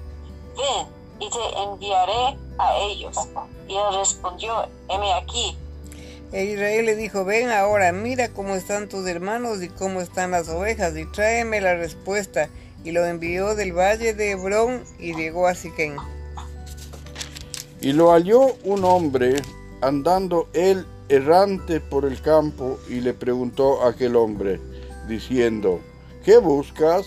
Ven 0.56 0.86
y 1.18 1.28
te 1.28 1.58
enviaré 1.60 2.38
a 2.56 2.76
ellos. 2.78 3.16
Y 3.66 3.74
él 3.74 3.98
respondió, 3.98 4.68
heme 4.88 5.12
aquí. 5.14 5.56
E 6.30 6.44
Israel 6.44 6.86
le 6.86 6.94
dijo, 6.94 7.24
ven 7.24 7.50
ahora, 7.50 7.90
mira 7.90 8.28
cómo 8.28 8.54
están 8.54 8.88
tus 8.88 9.08
hermanos 9.08 9.60
y 9.60 9.70
cómo 9.70 10.00
están 10.00 10.30
las 10.30 10.48
ovejas, 10.48 10.96
y 10.96 11.04
tráeme 11.10 11.60
la 11.60 11.74
respuesta. 11.74 12.48
Y 12.84 12.92
lo 12.92 13.04
envió 13.04 13.56
del 13.56 13.76
valle 13.76 14.14
de 14.14 14.30
Hebrón 14.30 14.84
y 15.00 15.16
llegó 15.16 15.48
a 15.48 15.56
Siquén. 15.56 15.96
Y 17.84 17.92
lo 17.92 18.12
halló 18.12 18.46
un 18.64 18.82
hombre 18.82 19.42
andando 19.82 20.48
él 20.54 20.86
errante 21.10 21.80
por 21.80 22.06
el 22.06 22.22
campo 22.22 22.78
y 22.88 23.02
le 23.02 23.12
preguntó 23.12 23.82
a 23.82 23.90
aquel 23.90 24.16
hombre, 24.16 24.58
diciendo, 25.06 25.80
¿qué 26.24 26.38
buscas? 26.38 27.04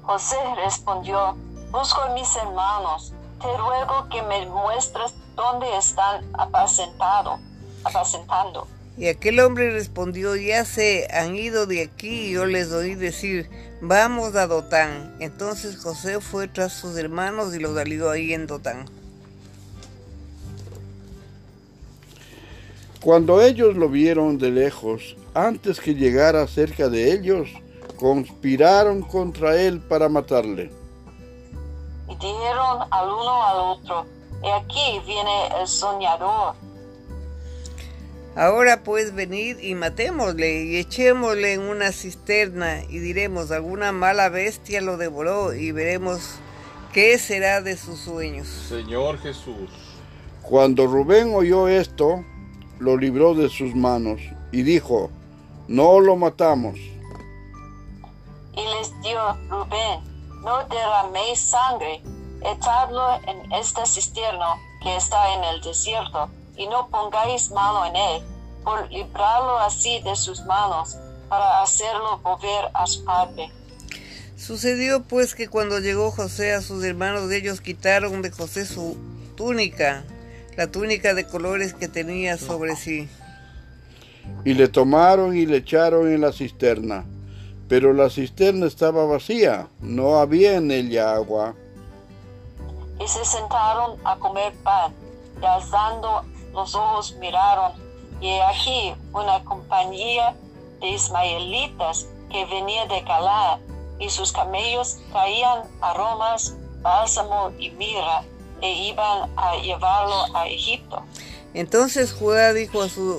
José 0.00 0.38
respondió, 0.64 1.36
busco 1.70 2.00
a 2.00 2.14
mis 2.14 2.34
hermanos, 2.36 3.12
te 3.38 3.54
ruego 3.58 4.08
que 4.08 4.22
me 4.22 4.46
muestres 4.46 5.12
dónde 5.34 5.76
están 5.76 6.24
apacentado, 6.32 7.38
apacentando. 7.84 8.66
Y 8.98 9.08
aquel 9.08 9.40
hombre 9.40 9.70
respondió, 9.72 10.36
ya 10.36 10.64
se 10.64 11.06
han 11.12 11.36
ido 11.36 11.66
de 11.66 11.82
aquí 11.82 12.28
y 12.28 12.32
yo 12.32 12.46
les 12.46 12.72
oí 12.72 12.94
decir, 12.94 13.48
vamos 13.82 14.34
a 14.36 14.46
Dotán. 14.46 15.14
Entonces 15.20 15.76
José 15.78 16.20
fue 16.20 16.48
tras 16.48 16.72
sus 16.72 16.96
hermanos 16.96 17.54
y 17.54 17.58
los 17.58 17.74
salió 17.74 18.10
ahí 18.10 18.32
en 18.32 18.46
Dotán. 18.46 18.86
Cuando 23.02 23.42
ellos 23.42 23.76
lo 23.76 23.88
vieron 23.88 24.38
de 24.38 24.50
lejos, 24.50 25.16
antes 25.34 25.78
que 25.78 25.94
llegara 25.94 26.46
cerca 26.46 26.88
de 26.88 27.12
ellos, 27.12 27.50
conspiraron 27.96 29.02
contra 29.02 29.60
él 29.60 29.80
para 29.80 30.08
matarle. 30.08 30.72
Y 32.08 32.14
dijeron 32.14 32.80
al 32.90 33.08
uno 33.08 33.46
al 33.46 33.58
otro, 33.58 34.06
he 34.42 34.52
aquí 34.52 35.00
viene 35.06 35.48
el 35.60 35.68
soñador. 35.68 36.54
Ahora 38.36 38.82
pues 38.82 39.14
venid 39.14 39.58
y 39.60 39.74
matémosle 39.74 40.64
y 40.64 40.76
echémosle 40.76 41.54
en 41.54 41.62
una 41.62 41.90
cisterna 41.90 42.82
y 42.82 42.98
diremos, 42.98 43.50
alguna 43.50 43.92
mala 43.92 44.28
bestia 44.28 44.82
lo 44.82 44.98
devoró 44.98 45.54
y 45.54 45.72
veremos 45.72 46.38
qué 46.92 47.16
será 47.16 47.62
de 47.62 47.78
sus 47.78 47.98
sueños. 47.98 48.46
Señor 48.46 49.18
Jesús. 49.20 49.70
Cuando 50.42 50.86
Rubén 50.86 51.34
oyó 51.34 51.66
esto, 51.66 52.22
lo 52.78 52.98
libró 52.98 53.32
de 53.32 53.48
sus 53.48 53.74
manos 53.74 54.20
y 54.52 54.62
dijo, 54.62 55.10
no 55.66 55.98
lo 56.00 56.14
matamos. 56.16 56.78
Y 58.52 58.60
les 58.60 59.00
dio 59.00 59.32
Rubén, 59.48 60.00
no 60.42 60.62
derraméis 60.68 61.40
sangre, 61.40 62.02
echadlo 62.42 63.18
en 63.26 63.50
esta 63.52 63.86
cisterna 63.86 64.56
que 64.82 64.94
está 64.94 65.34
en 65.34 65.44
el 65.44 65.62
desierto, 65.62 66.28
y 66.56 66.66
no 66.68 66.88
pongáis 66.88 67.50
mano 67.50 67.86
en 67.86 67.96
él, 67.96 68.22
por 68.64 68.90
librarlo 68.90 69.58
así 69.58 70.00
de 70.02 70.16
sus 70.16 70.44
manos, 70.44 70.96
para 71.28 71.62
hacerlo 71.62 72.18
volver 72.22 72.70
a 72.74 72.86
su 72.86 73.04
padre. 73.04 73.50
Sucedió 74.36 75.02
pues 75.02 75.34
que 75.34 75.48
cuando 75.48 75.80
llegó 75.80 76.10
José 76.10 76.52
a 76.52 76.60
sus 76.60 76.84
hermanos, 76.84 77.30
ellos 77.30 77.60
quitaron 77.60 78.22
de 78.22 78.30
José 78.30 78.66
su 78.66 78.96
túnica, 79.36 80.04
la 80.56 80.66
túnica 80.66 81.14
de 81.14 81.26
colores 81.26 81.74
que 81.74 81.88
tenía 81.88 82.36
sobre 82.36 82.76
sí. 82.76 83.08
Y 84.44 84.54
le 84.54 84.68
tomaron 84.68 85.36
y 85.36 85.46
le 85.46 85.58
echaron 85.58 86.12
en 86.12 86.20
la 86.20 86.32
cisterna. 86.32 87.04
Pero 87.68 87.92
la 87.92 88.10
cisterna 88.10 88.66
estaba 88.66 89.06
vacía, 89.06 89.68
no 89.80 90.18
había 90.18 90.54
en 90.54 90.70
ella 90.70 91.14
agua. 91.14 91.54
Y 93.02 93.08
se 93.08 93.24
sentaron 93.24 93.98
a 94.04 94.16
comer 94.16 94.52
pan, 94.62 94.92
y 95.42 95.44
alzando 95.44 96.24
los 96.56 96.74
ojos 96.74 97.14
miraron, 97.20 97.72
y 98.20 98.28
he 98.28 98.42
aquí 98.42 98.94
una 99.12 99.44
compañía 99.44 100.34
de 100.80 100.88
ismaelitas 100.88 102.08
que 102.32 102.44
venía 102.46 102.86
de 102.86 103.04
Calá, 103.04 103.60
y 103.98 104.08
sus 104.08 104.32
camellos 104.32 104.98
traían 105.12 105.64
aromas, 105.80 106.56
bálsamo 106.82 107.52
y 107.58 107.70
mirra, 107.72 108.24
e 108.62 108.72
iban 108.72 109.30
a 109.36 109.56
llevarlo 109.56 110.34
a 110.34 110.48
Egipto. 110.48 111.02
Entonces 111.52 112.12
Judá 112.12 112.52
dijo 112.54 112.82
a 112.82 112.88
sus 112.88 113.18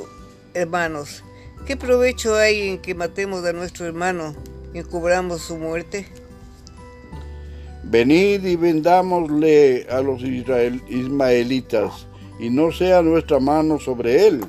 hermanos, 0.55 1.23
¿qué 1.67 1.77
provecho 1.77 2.35
hay 2.35 2.69
en 2.69 2.81
que 2.81 2.95
matemos 2.95 3.45
a 3.45 3.53
nuestro 3.53 3.85
hermano 3.85 4.35
y 4.73 4.79
encubramos 4.79 5.41
su 5.41 5.57
muerte? 5.57 6.11
Venid 7.83 8.43
y 8.43 8.55
vendámosle 8.55 9.87
a 9.89 10.01
los 10.01 10.21
israel, 10.21 10.83
ismaelitas, 10.89 12.07
y 12.39 12.49
no 12.49 12.71
sea 12.71 13.01
nuestra 13.01 13.39
mano 13.39 13.79
sobre 13.79 14.27
él, 14.27 14.45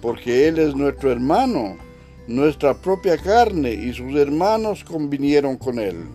porque 0.00 0.48
él 0.48 0.58
es 0.58 0.74
nuestro 0.74 1.10
hermano, 1.10 1.76
nuestra 2.26 2.74
propia 2.74 3.18
carne, 3.18 3.70
y 3.72 3.92
sus 3.92 4.14
hermanos 4.14 4.84
convinieron 4.84 5.56
con 5.56 5.78
él. 5.78 6.08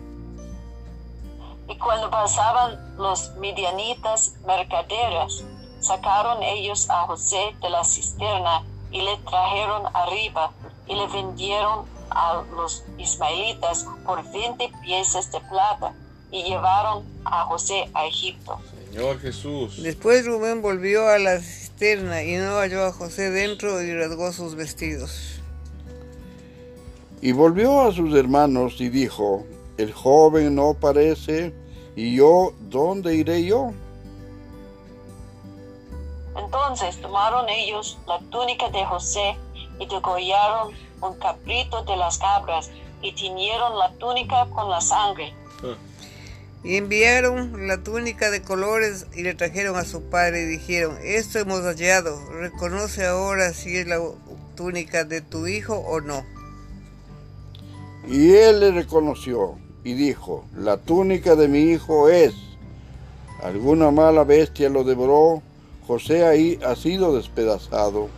Y 1.68 1.76
cuando 1.76 2.10
pasaban 2.10 2.96
los 2.96 3.34
midianitas 3.36 4.34
mercaderes, 4.46 5.44
sacaron 5.80 6.42
ellos 6.42 6.88
a 6.90 7.06
José 7.06 7.54
de 7.62 7.70
la 7.70 7.84
cisterna 7.84 8.62
y 8.90 9.02
le 9.02 9.16
trajeron 9.18 9.84
arriba 9.94 10.50
y 10.86 10.94
le 10.94 11.06
vendieron 11.08 11.84
a 12.10 12.42
los 12.54 12.84
ismaelitas 12.98 13.86
por 14.04 14.22
20 14.32 14.70
piezas 14.82 15.30
de 15.30 15.40
plata 15.40 15.94
y 16.32 16.42
llevaron 16.42 17.04
a 17.24 17.44
José 17.44 17.88
a 17.94 18.06
Egipto. 18.06 18.58
Señor 18.90 19.20
Jesús. 19.20 19.82
Después 19.82 20.26
Rubén 20.26 20.62
volvió 20.62 21.08
a 21.08 21.18
la 21.18 21.38
cisterna 21.38 22.24
y 22.24 22.36
no 22.36 22.58
halló 22.58 22.84
a 22.84 22.92
José 22.92 23.30
dentro 23.30 23.80
y 23.82 23.94
rasgó 23.94 24.32
sus 24.32 24.56
vestidos. 24.56 25.40
Y 27.22 27.32
volvió 27.32 27.82
a 27.82 27.92
sus 27.92 28.14
hermanos 28.14 28.80
y 28.80 28.88
dijo, 28.88 29.44
el 29.78 29.92
joven 29.92 30.56
no 30.56 30.74
parece, 30.74 31.54
y 31.94 32.16
yo, 32.16 32.52
¿dónde 32.62 33.14
iré 33.14 33.44
yo? 33.44 33.72
Entonces 36.36 37.00
tomaron 37.00 37.48
ellos 37.48 37.96
la 38.08 38.18
túnica 38.30 38.68
de 38.70 38.84
José 38.86 39.36
y 39.78 39.86
degollaron 39.86 40.74
un 41.00 41.14
cabrito 41.14 41.84
de 41.84 41.96
las 41.96 42.18
cabras 42.18 42.70
y 43.02 43.12
tiñeron 43.12 43.78
la 43.78 43.92
túnica 43.92 44.46
con 44.46 44.68
la 44.68 44.80
sangre. 44.80 45.32
Y 46.62 46.76
enviaron 46.76 47.68
la 47.68 47.82
túnica 47.82 48.30
de 48.30 48.42
colores 48.42 49.06
y 49.14 49.22
le 49.22 49.34
trajeron 49.34 49.76
a 49.76 49.84
su 49.84 50.02
padre 50.10 50.42
y 50.42 50.46
dijeron, 50.46 50.98
esto 51.02 51.38
hemos 51.38 51.62
hallado, 51.62 52.20
reconoce 52.32 53.06
ahora 53.06 53.54
si 53.54 53.78
es 53.78 53.86
la 53.86 53.98
túnica 54.56 55.04
de 55.04 55.22
tu 55.22 55.46
hijo 55.46 55.76
o 55.76 56.02
no. 56.02 56.22
Y 58.06 58.32
él 58.32 58.60
le 58.60 58.72
reconoció 58.72 59.56
y 59.84 59.94
dijo, 59.94 60.44
la 60.54 60.76
túnica 60.76 61.34
de 61.34 61.48
mi 61.48 61.60
hijo 61.60 62.10
es. 62.10 62.34
Alguna 63.42 63.90
mala 63.90 64.24
bestia 64.24 64.68
lo 64.68 64.84
devoró, 64.84 65.42
José 65.86 66.26
ahí 66.26 66.60
ha 66.62 66.76
sido 66.76 67.16
despedazado. 67.16 68.08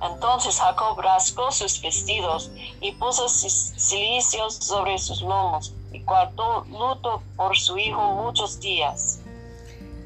Entonces 0.00 0.56
Jacob 0.60 1.00
rasgó 1.00 1.50
sus 1.50 1.82
vestidos 1.82 2.52
y 2.80 2.92
puso 2.92 3.28
cilicios 3.28 4.54
sobre 4.54 4.96
sus 4.98 5.22
lomos 5.22 5.74
y 5.94 6.02
guardó 6.02 6.64
luto 6.64 7.22
por 7.36 7.56
su 7.56 7.78
hijo 7.78 8.24
muchos 8.24 8.60
días. 8.60 9.20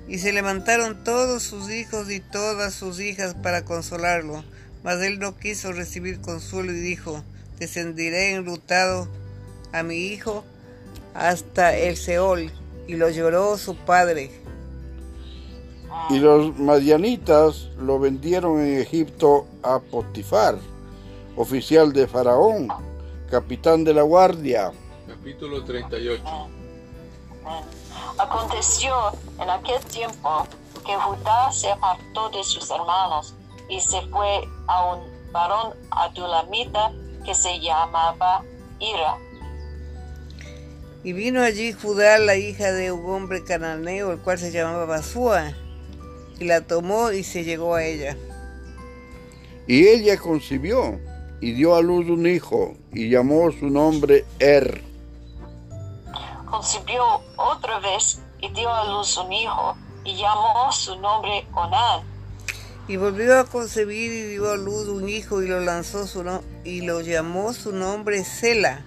Y 0.07 0.19
se 0.19 0.33
levantaron 0.33 1.03
todos 1.03 1.43
sus 1.43 1.71
hijos 1.71 2.11
y 2.11 2.21
todas 2.21 2.75
sus 2.75 3.01
hijas 3.01 3.35
para 3.35 3.65
consolarlo, 3.65 4.45
mas 4.85 5.01
él 5.03 5.19
no 5.19 5.37
quiso 5.37 5.73
recibir 5.73 6.21
consuelo 6.21 6.73
y 6.73 6.81
dijo, 6.81 7.23
descendiré 7.59 8.33
enlutado 8.33 9.09
a 9.73 9.83
mi 9.83 9.97
hijo 9.97 10.45
hasta 11.15 11.77
el 11.77 11.97
Seol, 11.97 12.53
y 12.87 12.97
lo 12.97 13.11
lloró 13.11 13.57
su 13.59 13.75
padre. 13.77 14.31
Y 16.11 16.19
los 16.21 16.59
madianitas 16.59 17.69
lo 17.79 17.99
vendieron 17.99 18.61
en 18.61 18.79
Egipto 18.79 19.47
a 19.63 19.79
Potifar, 19.79 20.57
oficial 21.37 21.93
de 21.93 22.07
Faraón, 22.07 22.69
capitán 23.31 23.85
de 23.85 23.95
la 23.95 24.03
guardia. 24.03 24.73
Capítulo 25.09 25.65
38. 25.65 26.23
Aconteció 28.19 28.93
en 29.41 29.49
aquel 29.49 29.81
tiempo 29.87 30.47
que 30.85 30.95
Judá 30.95 31.51
se 31.51 31.71
apartó 31.71 32.29
de 32.29 32.45
sus 32.45 32.71
hermanos 32.71 33.35
y 33.71 33.81
se 33.81 34.03
fue 34.09 34.43
a 34.67 34.95
un 34.95 35.33
varón 35.33 35.73
adulamita 35.91 36.93
que 37.25 37.35
se 37.35 37.59
llamaba 37.59 38.45
Ira. 38.81 39.17
Y 41.03 41.15
vino 41.15 41.43
allí 41.43 41.73
Judá, 41.73 42.19
la 42.19 42.37
hija 42.37 42.71
de 42.73 42.93
un 42.93 43.09
hombre 43.11 43.43
cananeo, 43.45 44.13
el 44.13 44.19
cual 44.19 44.39
se 44.39 44.51
llamaba 44.51 44.85
Basúa, 44.85 45.55
y 46.39 46.45
la 46.45 46.61
tomó 46.61 47.13
y 47.13 47.25
se 47.25 47.45
llegó 47.45 47.75
a 47.75 47.85
ella. 47.85 48.15
Y 49.67 49.87
ella 49.89 50.19
concibió 50.19 51.01
y 51.41 51.53
dio 51.53 51.75
a 51.75 51.81
luz 51.81 52.11
un 52.11 52.27
hijo 52.27 52.77
y 52.93 53.09
llamó 53.09 53.51
su 53.53 53.71
nombre 53.71 54.27
Er. 54.39 54.88
Concibió 56.51 57.05
otra 57.37 57.79
vez 57.81 58.21
y 58.41 58.49
dio 58.51 58.73
a 58.73 58.85
luz 58.87 59.17
un 59.19 59.33
hijo 59.33 59.77
y 60.05 60.17
llamó 60.17 60.71
su 60.73 60.97
nombre 60.99 61.47
Onán. 61.55 62.03
Y 62.87 62.97
volvió 62.97 63.39
a 63.39 63.45
concebir 63.45 64.13
y 64.13 64.23
dio 64.23 64.51
a 64.51 64.57
luz 64.57 64.89
un 64.89 65.09
hijo 65.09 65.43
y 65.43 65.49
lo 65.49 65.61
lanzó 65.61 66.07
su 66.07 66.25
no- 66.25 66.43
y 66.65 66.81
lo 66.83 67.01
llamó 67.03 67.53
su 67.53 67.73
nombre 67.73 68.25
Sela. 68.25 68.83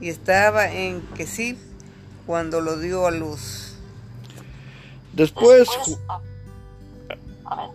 Y 0.00 0.08
estaba 0.08 0.72
en 0.72 1.02
Kesib 1.14 1.58
cuando 2.26 2.60
lo 2.60 2.78
dio 2.78 3.06
a 3.06 3.10
luz. 3.10 3.74
Después, 5.12 5.68
Después, 5.68 5.98
ah, 7.44 7.68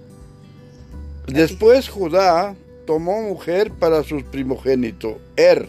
después 1.28 1.90
Judá 1.90 2.56
tomó 2.88 3.22
mujer 3.22 3.72
para 3.72 4.04
su 4.04 4.24
primogénito, 4.24 5.20
Er, 5.36 5.68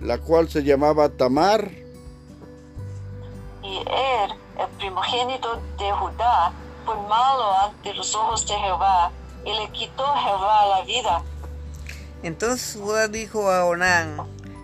la 0.00 0.18
cual 0.18 0.48
se 0.48 0.62
llamaba 0.64 1.10
Tamar, 1.10 1.70
Y 3.76 3.80
Er, 3.80 4.30
el 4.58 4.68
primogénito 4.78 5.60
de 5.78 5.92
Judá, 5.92 6.52
fue 6.86 6.96
malo 7.08 7.58
ante 7.64 7.92
los 7.92 8.14
ojos 8.14 8.46
de 8.46 8.54
Jehová, 8.54 9.10
y 9.44 9.52
le 9.52 9.70
quitó 9.72 10.04
Jehová 10.14 10.66
la 10.78 10.84
vida. 10.84 11.22
Entonces 12.22 12.80
Judá 12.80 13.08
dijo 13.08 13.50
a 13.50 13.66
Onán, 13.66 14.16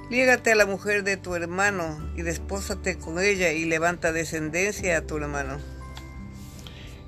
Lígate 0.08 0.52
a 0.52 0.56
la 0.56 0.66
mujer 0.66 1.04
de 1.04 1.16
tu 1.16 1.34
hermano 1.34 1.98
y 2.16 2.22
despósate 2.22 2.98
con 2.98 3.18
ella 3.18 3.52
y 3.52 3.64
levanta 3.64 4.12
descendencia 4.12 4.98
a 4.98 5.02
tu 5.02 5.16
hermano. 5.16 5.58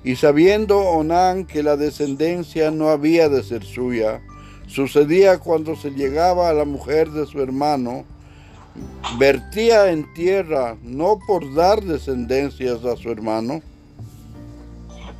Y 0.03 0.15
sabiendo 0.15 0.79
Onán 0.79 1.45
que 1.45 1.63
la 1.63 1.75
descendencia 1.77 2.71
no 2.71 2.89
había 2.89 3.29
de 3.29 3.43
ser 3.43 3.63
suya, 3.63 4.21
sucedía 4.67 5.39
cuando 5.39 5.75
se 5.75 5.91
llegaba 5.91 6.49
a 6.49 6.53
la 6.53 6.65
mujer 6.65 7.11
de 7.11 7.25
su 7.25 7.41
hermano, 7.41 8.05
vertía 9.17 9.89
en 9.91 10.11
tierra 10.13 10.77
no 10.81 11.19
por 11.25 11.53
dar 11.53 11.81
descendencias 11.81 12.83
a 12.85 12.95
su 12.97 13.09
hermano, 13.11 13.61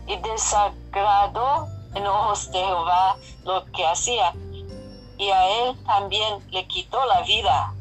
Y 0.07 0.17
desagradó 0.17 1.67
en 1.95 2.05
ojos 2.05 2.51
de 2.51 2.59
Jehová 2.59 3.17
lo 3.43 3.65
que 3.71 3.85
hacía, 3.85 4.33
y 5.17 5.29
a 5.29 5.47
él 5.47 5.75
también 5.85 6.39
le 6.51 6.67
quitó 6.67 6.97
la 7.05 7.21
vida. 7.23 7.73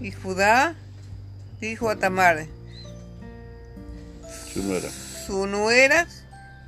Y 0.00 0.10
Judá 0.10 0.74
dijo 1.60 1.88
a 1.88 1.96
Tamar, 1.96 2.46
su 4.52 4.62
nuera. 4.62 4.88
su 4.90 5.46
nuera, 5.46 6.08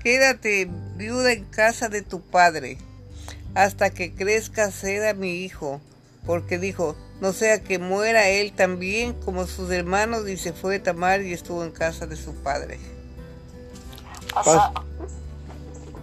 quédate 0.02 0.68
viuda 0.96 1.32
en 1.32 1.44
casa 1.46 1.88
de 1.88 2.02
tu 2.02 2.20
padre, 2.20 2.78
hasta 3.54 3.90
que 3.90 4.14
crezca 4.14 4.70
Seda 4.70 5.14
mi 5.14 5.42
hijo, 5.42 5.80
porque 6.26 6.58
dijo, 6.58 6.96
no 7.20 7.32
sea 7.32 7.62
que 7.62 7.78
muera 7.78 8.28
él 8.28 8.52
también 8.52 9.12
como 9.24 9.46
sus 9.46 9.70
hermanos, 9.70 10.28
y 10.28 10.36
se 10.36 10.52
fue 10.52 10.78
Tamar 10.78 11.22
y 11.22 11.32
estuvo 11.32 11.64
en 11.64 11.70
casa 11.70 12.06
de 12.06 12.16
su 12.16 12.34
padre. 12.34 12.78
Pasa- 14.32 14.72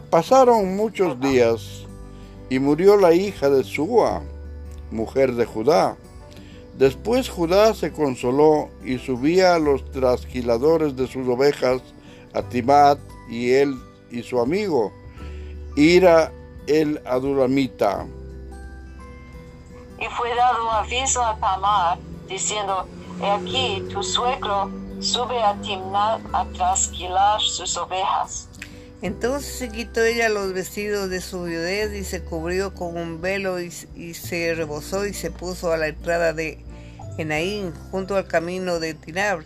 Pasaron 0.10 0.76
muchos 0.76 1.20
días 1.22 1.86
y 2.50 2.60
murió 2.60 2.98
la 2.98 3.14
hija 3.14 3.50
de 3.50 3.64
Sua, 3.64 4.22
mujer 4.92 5.34
de 5.36 5.46
Judá. 5.46 5.96
Después 6.78 7.30
Judá 7.30 7.74
se 7.74 7.92
consoló 7.94 8.70
y 8.84 8.98
subía 8.98 9.56
a 9.56 9.60
los 9.60 9.90
trasquiladores 9.92 10.96
de 10.98 11.08
sus 11.08 11.28
ovejas 11.28 11.82
a 12.34 12.42
Timat 12.44 13.00
y 13.30 13.52
él 13.52 13.76
y 14.10 14.24
su 14.24 14.40
amigo, 14.42 14.92
Ira 15.78 16.32
el 16.68 17.00
Adulamita. 17.06 18.06
Y 20.02 20.06
fue 20.06 20.36
dado 20.36 20.72
aviso 20.72 21.24
a 21.24 21.38
Tamar, 21.38 22.00
diciendo, 22.28 22.88
He 23.22 23.30
aquí 23.30 23.84
tu 23.94 24.02
suegro 24.02 24.72
sube 25.00 25.40
a 25.42 25.54
Timnat 25.62 26.22
a 26.34 26.46
trasquilar 26.46 27.40
sus 27.40 27.78
ovejas. 27.78 28.48
Entonces 29.04 29.54
se 29.54 29.70
quitó 29.70 30.04
ella 30.04 30.30
los 30.30 30.54
vestidos 30.54 31.10
de 31.10 31.22
su 31.22 31.44
viudez 31.44 31.94
y 31.94 32.04
se 32.04 32.24
cubrió 32.24 32.74
con 32.74 32.98
un 32.98 33.22
velo 33.22 33.62
y, 33.62 33.72
y 33.96 34.16
se 34.16 34.56
rebozó 34.56 35.06
y 35.06 35.14
se 35.14 35.30
puso 35.30 35.72
a 35.72 35.78
la 35.78 35.88
entrada 35.88 36.34
de 36.34 36.64
Enaín 37.20 37.72
junto 37.92 38.16
al 38.16 38.28
camino 38.28 38.80
de 38.80 38.96
Tinab, 38.96 39.44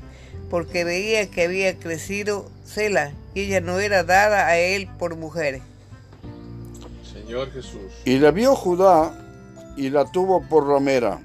porque 0.49 0.85
veía 0.85 1.29
que 1.29 1.43
había 1.43 1.77
crecido 1.77 2.49
Sela 2.63 3.11
y 3.33 3.41
ella 3.41 3.59
no 3.59 3.79
era 3.79 4.03
dada 4.03 4.47
a 4.47 4.57
él 4.57 4.87
por 4.99 5.17
mujer. 5.17 5.61
Señor 7.11 7.51
Jesús. 7.51 7.91
Y 8.05 8.19
la 8.19 8.31
vio 8.31 8.55
Judá 8.55 9.24
y 9.75 9.89
la 9.89 10.05
tuvo 10.05 10.41
por 10.41 10.67
ramera, 10.67 11.19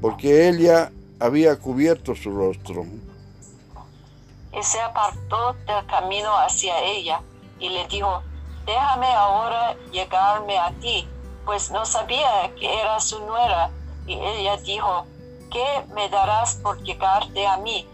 porque 0.00 0.48
ella 0.48 0.90
había 1.20 1.56
cubierto 1.56 2.14
su 2.14 2.30
rostro. 2.30 2.84
Y 4.52 4.62
se 4.62 4.80
apartó 4.80 5.54
del 5.66 5.86
camino 5.86 6.30
hacia 6.38 6.78
ella, 6.80 7.20
y 7.58 7.68
le 7.68 7.86
dijo, 7.88 8.22
Déjame 8.66 9.06
ahora 9.08 9.76
llegarme 9.92 10.56
a 10.56 10.72
ti, 10.80 11.06
pues 11.44 11.70
no 11.70 11.84
sabía 11.84 12.50
que 12.58 12.80
era 12.80 12.98
su 12.98 13.20
nuera. 13.26 13.70
Y 14.06 14.14
ella 14.14 14.56
dijo, 14.58 15.06
¿qué 15.52 15.64
me 15.94 16.08
darás 16.08 16.54
por 16.56 16.82
llegarte 16.82 17.46
a 17.46 17.58
mí? 17.58 17.86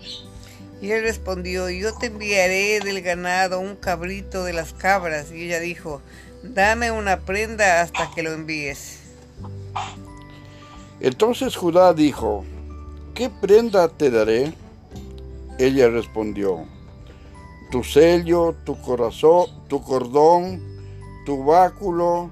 Y 0.81 0.93
él 0.93 1.03
respondió, 1.03 1.69
yo 1.71 1.93
te 1.95 2.07
enviaré 2.07 2.81
del 2.81 3.03
ganado 3.03 3.59
un 3.59 3.75
cabrito 3.75 4.45
de 4.45 4.53
las 4.53 4.73
cabras. 4.73 5.33
Y 5.33 5.47
ella 5.47 5.59
dijo, 5.59 6.01
dame 6.43 6.93
una 6.93 7.19
prenda 7.21 7.81
hasta 7.81 8.09
que 8.15 8.23
lo 8.23 8.33
envíes. 8.33 9.00
Entonces 11.01 11.57
Judá 11.57 11.95
dijo, 11.95 12.45
¿qué 13.15 13.31
prenda 13.31 13.89
te 13.89 14.11
daré? 14.11 14.53
Ella 15.59 15.89
respondió, 15.89 16.65
tu 17.71 17.85
sello, 17.85 18.55
tu 18.65 18.81
corazón, 18.81 19.47
tu 19.69 19.83
cordón, 19.83 20.63
tu 21.25 21.45
báculo 21.45 22.31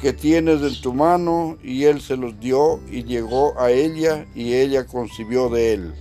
que 0.00 0.12
tienes 0.12 0.60
en 0.60 0.80
tu 0.80 0.92
mano, 0.92 1.56
y 1.62 1.84
él 1.84 2.00
se 2.00 2.16
los 2.16 2.38
dio 2.38 2.80
y 2.90 3.04
llegó 3.04 3.58
a 3.58 3.70
ella, 3.70 4.26
y 4.34 4.54
ella 4.54 4.86
concibió 4.86 5.48
de 5.48 5.74
él. 5.74 5.94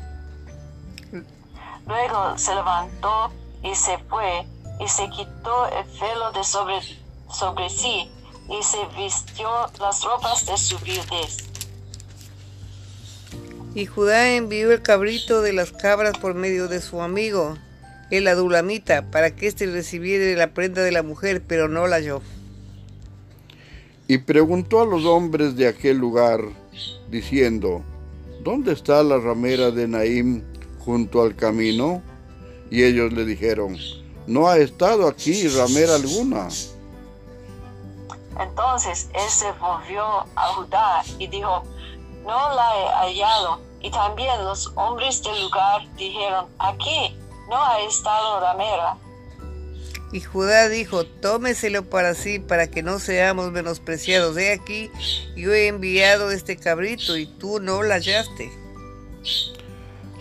Luego 1.88 2.38
se 2.38 2.54
levantó 2.54 3.32
y 3.64 3.74
se 3.74 3.98
fue, 4.10 4.46
y 4.80 4.88
se 4.88 5.10
quitó 5.10 5.68
el 5.68 5.86
velo 6.00 6.32
de 6.34 6.44
sobre, 6.44 6.82
sobre 7.32 7.70
sí, 7.70 8.10
y 8.50 8.64
se 8.64 8.78
vistió 9.02 9.48
las 9.80 10.04
ropas 10.04 10.46
de 10.46 10.58
su 10.58 10.78
viudez. 10.80 11.38
Y 13.74 13.86
Judá 13.86 14.36
envió 14.36 14.72
el 14.72 14.82
cabrito 14.82 15.42
de 15.42 15.52
las 15.52 15.72
cabras 15.72 16.18
por 16.18 16.34
medio 16.34 16.68
de 16.68 16.82
su 16.82 17.02
amigo, 17.02 17.58
el 18.10 18.28
adulamita, 18.28 19.10
para 19.12 19.36
que 19.36 19.48
éste 19.48 19.66
recibiera 19.66 20.38
la 20.38 20.54
prenda 20.54 20.82
de 20.82 20.92
la 20.92 21.04
mujer, 21.04 21.44
pero 21.46 21.68
no 21.68 21.88
la 21.88 21.98
halló. 21.98 22.22
Y 24.08 24.20
preguntó 24.20 24.82
a 24.82 24.86
los 24.86 25.04
hombres 25.06 25.56
de 25.56 25.68
aquel 25.68 25.98
lugar, 25.98 26.42
diciendo, 27.10 27.84
¿dónde 28.44 28.72
está 28.72 29.04
la 29.04 29.18
ramera 29.18 29.72
de 29.72 29.88
Naim 29.88 30.44
junto 30.80 31.22
al 31.22 31.36
camino? 31.36 32.02
Y 32.70 32.84
ellos 32.84 33.12
le 33.12 33.26
dijeron, 33.26 33.78
no 34.28 34.48
ha 34.48 34.58
estado 34.58 35.08
aquí 35.08 35.48
ramera 35.48 35.96
alguna. 35.96 36.48
Entonces 38.40 39.10
él 39.14 39.30
se 39.30 39.52
volvió 39.54 40.04
a 40.36 40.48
Judá 40.56 41.04
y 41.20 41.28
dijo, 41.28 41.64
no 42.24 42.56
la 42.56 42.70
he 42.76 42.88
hallado. 42.90 43.62
Y 43.82 43.92
también 43.92 44.44
los 44.44 44.72
hombres 44.76 45.22
del 45.24 45.42
lugar 45.44 45.82
dijeron, 45.96 46.48
aquí 46.60 47.16
no 47.50 47.64
ha 47.64 47.80
estado 47.82 48.40
ramera. 48.40 48.98
Y 50.12 50.22
Judá 50.22 50.70
dijo, 50.70 51.06
tómeselo 51.06 51.84
para 51.90 52.16
sí, 52.16 52.40
para 52.40 52.68
que 52.68 52.82
no 52.84 53.00
seamos 53.00 53.52
menospreciados. 53.52 54.38
He 54.38 54.54
aquí, 54.54 54.90
yo 55.36 55.54
he 55.54 55.68
enviado 55.68 56.32
este 56.32 56.58
cabrito 56.58 57.18
y 57.18 57.26
tú 57.26 57.60
no 57.60 57.84
la 57.84 57.96
hallaste. 57.96 58.52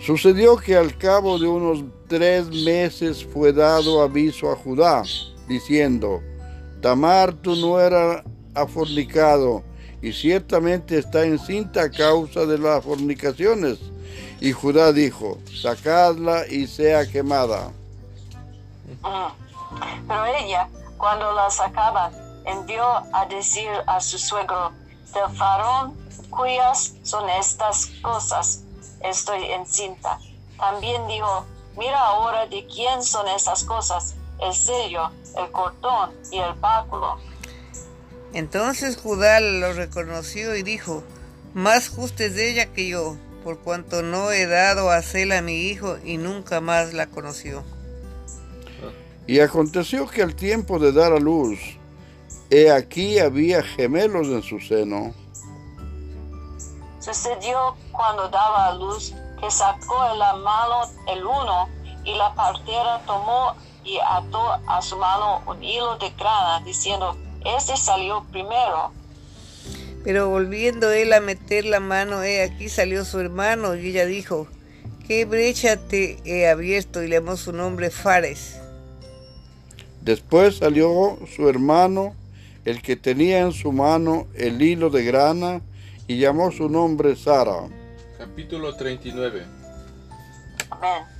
Sucedió 0.05 0.57
que 0.57 0.75
al 0.75 0.97
cabo 0.97 1.39
de 1.39 1.47
unos 1.47 1.83
tres 2.07 2.47
meses 2.47 3.25
fue 3.25 3.53
dado 3.53 4.01
aviso 4.01 4.51
a 4.51 4.55
Judá, 4.55 5.03
diciendo, 5.47 6.21
Tamar 6.85 7.33
tu 7.33 7.55
nuera 7.55 8.23
ha 8.53 8.67
fornicado, 8.67 9.63
y 10.03 10.13
ciertamente 10.13 10.99
está 10.99 11.23
encinta 11.23 11.81
a 11.81 11.89
causa 11.89 12.45
de 12.45 12.59
las 12.59 12.85
fornicaciones. 12.85 13.79
Y 14.39 14.51
Judá 14.51 14.93
dijo, 14.93 15.39
sacadla 15.51 16.45
y 16.47 16.67
sea 16.67 17.09
quemada. 17.09 17.71
Mm. 19.01 20.07
Pero 20.07 20.25
ella, 20.25 20.69
cuando 20.97 21.33
la 21.33 21.49
sacaban, 21.49 22.13
envió 22.45 22.85
a 22.85 23.25
decir 23.31 23.71
a 23.87 23.99
su 23.99 24.19
suegro, 24.19 24.71
del 25.11 25.35
farón 25.35 25.97
cuyas 26.29 26.93
son 27.01 27.27
estas 27.31 27.87
cosas, 28.03 28.61
estoy 29.01 29.43
encinta. 29.45 30.19
También 30.59 31.07
dijo, 31.07 31.45
mira 31.75 31.99
ahora 31.99 32.45
de 32.45 32.63
quién 32.67 33.01
son 33.01 33.27
esas 33.29 33.63
cosas, 33.63 34.13
el 34.39 34.53
sello, 34.53 35.09
el 35.37 35.51
cordón 35.51 36.11
y 36.31 36.39
el 36.39 36.53
báculo. 36.53 37.17
Entonces 38.33 38.97
Judá 38.97 39.39
lo 39.39 39.73
reconoció 39.73 40.55
y 40.55 40.63
dijo, 40.63 41.03
más 41.53 41.89
justa 41.89 42.25
es 42.25 42.37
ella 42.37 42.65
que 42.73 42.87
yo, 42.87 43.15
por 43.43 43.59
cuanto 43.59 44.01
no 44.01 44.31
he 44.31 44.45
dado 44.45 44.89
a 44.89 45.01
Sela 45.01 45.37
a 45.37 45.41
mi 45.41 45.69
hijo 45.69 45.97
y 46.03 46.17
nunca 46.17 46.59
más 46.59 46.93
la 46.93 47.07
conoció. 47.07 47.63
Y 49.27 49.39
aconteció 49.39 50.07
que 50.07 50.21
al 50.21 50.35
tiempo 50.35 50.79
de 50.79 50.91
dar 50.91 51.13
a 51.13 51.19
luz, 51.19 51.59
he 52.49 52.71
aquí 52.71 53.19
había 53.19 53.63
gemelos 53.63 54.27
en 54.27 54.43
su 54.43 54.59
seno. 54.59 55.13
Sucedió 56.99 57.75
cuando 57.91 58.27
daba 58.29 58.67
a 58.67 58.75
luz 58.75 59.13
que 59.39 59.49
sacó 59.49 60.11
en 60.11 60.19
la 60.19 60.33
mano 60.35 60.81
el 61.07 61.25
uno 61.25 61.69
y 62.03 62.15
la 62.15 62.33
partera 62.35 63.01
tomó 63.05 63.55
y 63.85 63.99
ató 63.99 64.53
a 64.67 64.81
su 64.81 64.97
mano 64.97 65.41
un 65.45 65.63
hilo 65.63 65.97
de 65.97 66.09
grana, 66.17 66.61
diciendo, 66.65 67.15
este 67.45 67.77
salió 67.77 68.25
primero. 68.31 68.91
Pero 70.03 70.29
volviendo 70.29 70.91
él 70.91 71.13
a 71.13 71.19
meter 71.19 71.65
la 71.65 71.79
mano, 71.79 72.23
he 72.23 72.41
aquí 72.41 72.67
salió 72.67 73.05
su 73.05 73.19
hermano 73.19 73.75
y 73.75 73.89
ella 73.89 74.05
dijo, 74.05 74.47
¿qué 75.07 75.25
brecha 75.25 75.77
te 75.77 76.17
he 76.25 76.49
abierto? 76.49 77.03
Y 77.03 77.07
le 77.07 77.17
llamó 77.17 77.37
su 77.37 77.53
nombre 77.53 77.91
Fares. 77.91 78.59
Después 80.01 80.57
salió 80.57 81.17
su 81.35 81.47
hermano, 81.49 82.15
el 82.65 82.81
que 82.81 82.95
tenía 82.95 83.39
en 83.39 83.51
su 83.51 83.71
mano 83.71 84.27
el 84.35 84.61
hilo 84.61 84.89
de 84.89 85.03
grana, 85.03 85.61
y 86.07 86.19
llamó 86.19 86.51
su 86.51 86.69
nombre 86.69 87.15
Sara. 87.15 87.67
Capítulo 88.17 88.75
39. 88.75 89.43
Amén. 90.69 91.14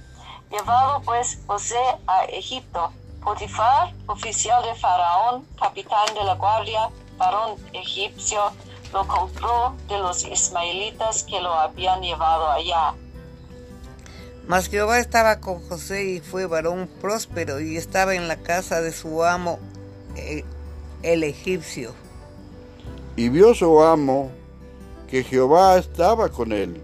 Llevado 0.51 1.01
pues 1.01 1.39
José 1.47 1.79
a 2.07 2.25
Egipto, 2.25 2.91
Potifar, 3.23 3.93
oficial 4.05 4.63
de 4.63 4.75
Faraón, 4.75 5.45
capitán 5.59 6.13
de 6.13 6.23
la 6.23 6.35
guardia, 6.35 6.89
varón 7.17 7.59
egipcio, 7.73 8.51
lo 8.93 9.07
compró 9.07 9.75
de 9.87 9.97
los 9.97 10.23
ismaelitas 10.23 11.23
que 11.23 11.41
lo 11.41 11.53
habían 11.53 12.01
llevado 12.01 12.49
allá. 12.49 12.93
Mas 14.47 14.69
Jehová 14.69 14.99
estaba 14.99 15.39
con 15.39 15.67
José 15.67 16.05
y 16.05 16.19
fue 16.19 16.45
varón 16.45 16.87
próspero 17.01 17.59
y 17.59 17.77
estaba 17.77 18.13
en 18.13 18.27
la 18.27 18.37
casa 18.37 18.79
de 18.81 18.91
su 18.91 19.23
amo 19.23 19.57
eh, 20.15 20.45
el 21.01 21.23
egipcio. 21.23 21.93
Y 23.15 23.29
vio 23.29 23.55
su 23.55 23.81
amo 23.81 24.31
que 25.09 25.23
Jehová 25.23 25.77
estaba 25.77 26.29
con 26.29 26.51
él, 26.51 26.81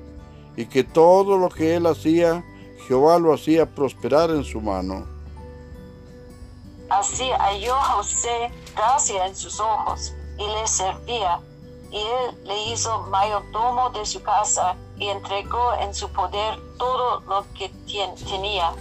y 0.55 0.65
que 0.65 0.83
todo 0.83 1.37
lo 1.37 1.49
que 1.49 1.75
él 1.75 1.85
hacía, 1.85 2.43
Jehová 2.87 3.19
lo 3.19 3.33
hacía 3.33 3.65
prosperar 3.65 4.29
en 4.31 4.43
su 4.43 4.59
mano. 4.61 5.05
Así 6.89 7.29
halló 7.39 7.75
José 7.75 8.51
gracia 8.75 9.27
en 9.27 9.35
sus 9.35 9.59
ojos 9.59 10.13
y 10.37 10.45
le 10.45 10.67
servía, 10.67 11.39
y 11.89 11.97
él 11.97 12.43
le 12.45 12.71
hizo 12.71 13.03
mayordomo 13.03 13.89
de 13.91 14.05
su 14.05 14.21
casa 14.21 14.75
y 14.97 15.07
entregó 15.07 15.73
en 15.81 15.93
su 15.93 16.09
poder 16.09 16.59
todo 16.77 17.21
lo 17.21 17.45
que 17.57 17.69
tenía. 18.27 18.71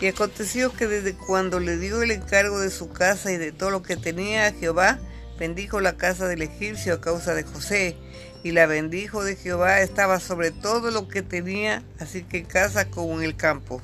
Y 0.00 0.06
aconteció 0.06 0.72
que 0.72 0.86
desde 0.86 1.16
cuando 1.16 1.58
le 1.58 1.76
dio 1.76 2.02
el 2.02 2.10
encargo 2.10 2.60
de 2.60 2.70
su 2.70 2.90
casa 2.90 3.32
y 3.32 3.36
de 3.36 3.52
todo 3.52 3.70
lo 3.70 3.82
que 3.82 3.96
tenía 3.96 4.52
Jehová, 4.52 4.98
bendijo 5.38 5.80
la 5.80 5.96
casa 5.96 6.26
del 6.26 6.42
egipcio 6.42 6.94
a 6.94 7.00
causa 7.00 7.34
de 7.34 7.44
José. 7.44 7.96
Y 8.42 8.52
la 8.52 8.66
bendijo 8.66 9.24
de 9.24 9.36
Jehová 9.36 9.80
estaba 9.80 10.20
sobre 10.20 10.52
todo 10.52 10.90
lo 10.90 11.08
que 11.08 11.22
tenía, 11.22 11.82
así 11.98 12.22
que 12.22 12.44
casa 12.44 12.88
como 12.88 13.18
en 13.18 13.24
el 13.24 13.36
campo. 13.36 13.80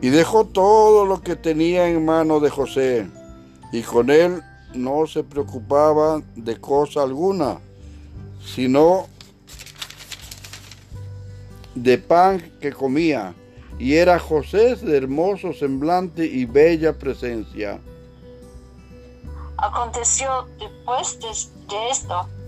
Y 0.00 0.10
dejó 0.10 0.46
todo 0.46 1.04
lo 1.04 1.22
que 1.22 1.34
tenía 1.34 1.88
en 1.88 2.04
mano 2.04 2.38
de 2.40 2.50
José, 2.50 3.08
y 3.72 3.82
con 3.82 4.10
él 4.10 4.42
no 4.74 5.06
se 5.06 5.24
preocupaba 5.24 6.22
de 6.36 6.60
cosa 6.60 7.02
alguna, 7.02 7.58
sino 8.44 9.08
de 11.74 11.98
pan 11.98 12.40
que 12.60 12.72
comía, 12.72 13.34
y 13.78 13.94
era 13.94 14.18
José 14.18 14.76
de 14.76 14.96
hermoso 14.96 15.52
semblante 15.52 16.24
y 16.24 16.44
bella 16.44 16.96
presencia. 16.96 17.80
Aconteció 19.56 20.46
después 20.60 21.18
de, 21.18 21.74
de 21.74 21.90
esto 21.90 22.28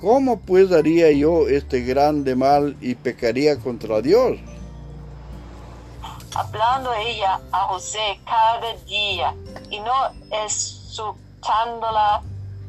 ¿cómo 0.00 0.40
pues 0.40 0.70
haría 0.72 1.10
yo 1.12 1.48
este 1.48 1.80
grande 1.80 2.34
mal 2.36 2.76
y 2.80 2.94
pecaría 2.94 3.58
contra 3.58 4.00
Dios? 4.00 4.38
hablando 6.34 6.92
ella 6.94 7.40
a 7.50 7.60
José 7.66 8.20
cada 8.24 8.74
día 8.86 9.34
y 9.70 9.80
no 9.80 9.92
exultándola 10.44 12.22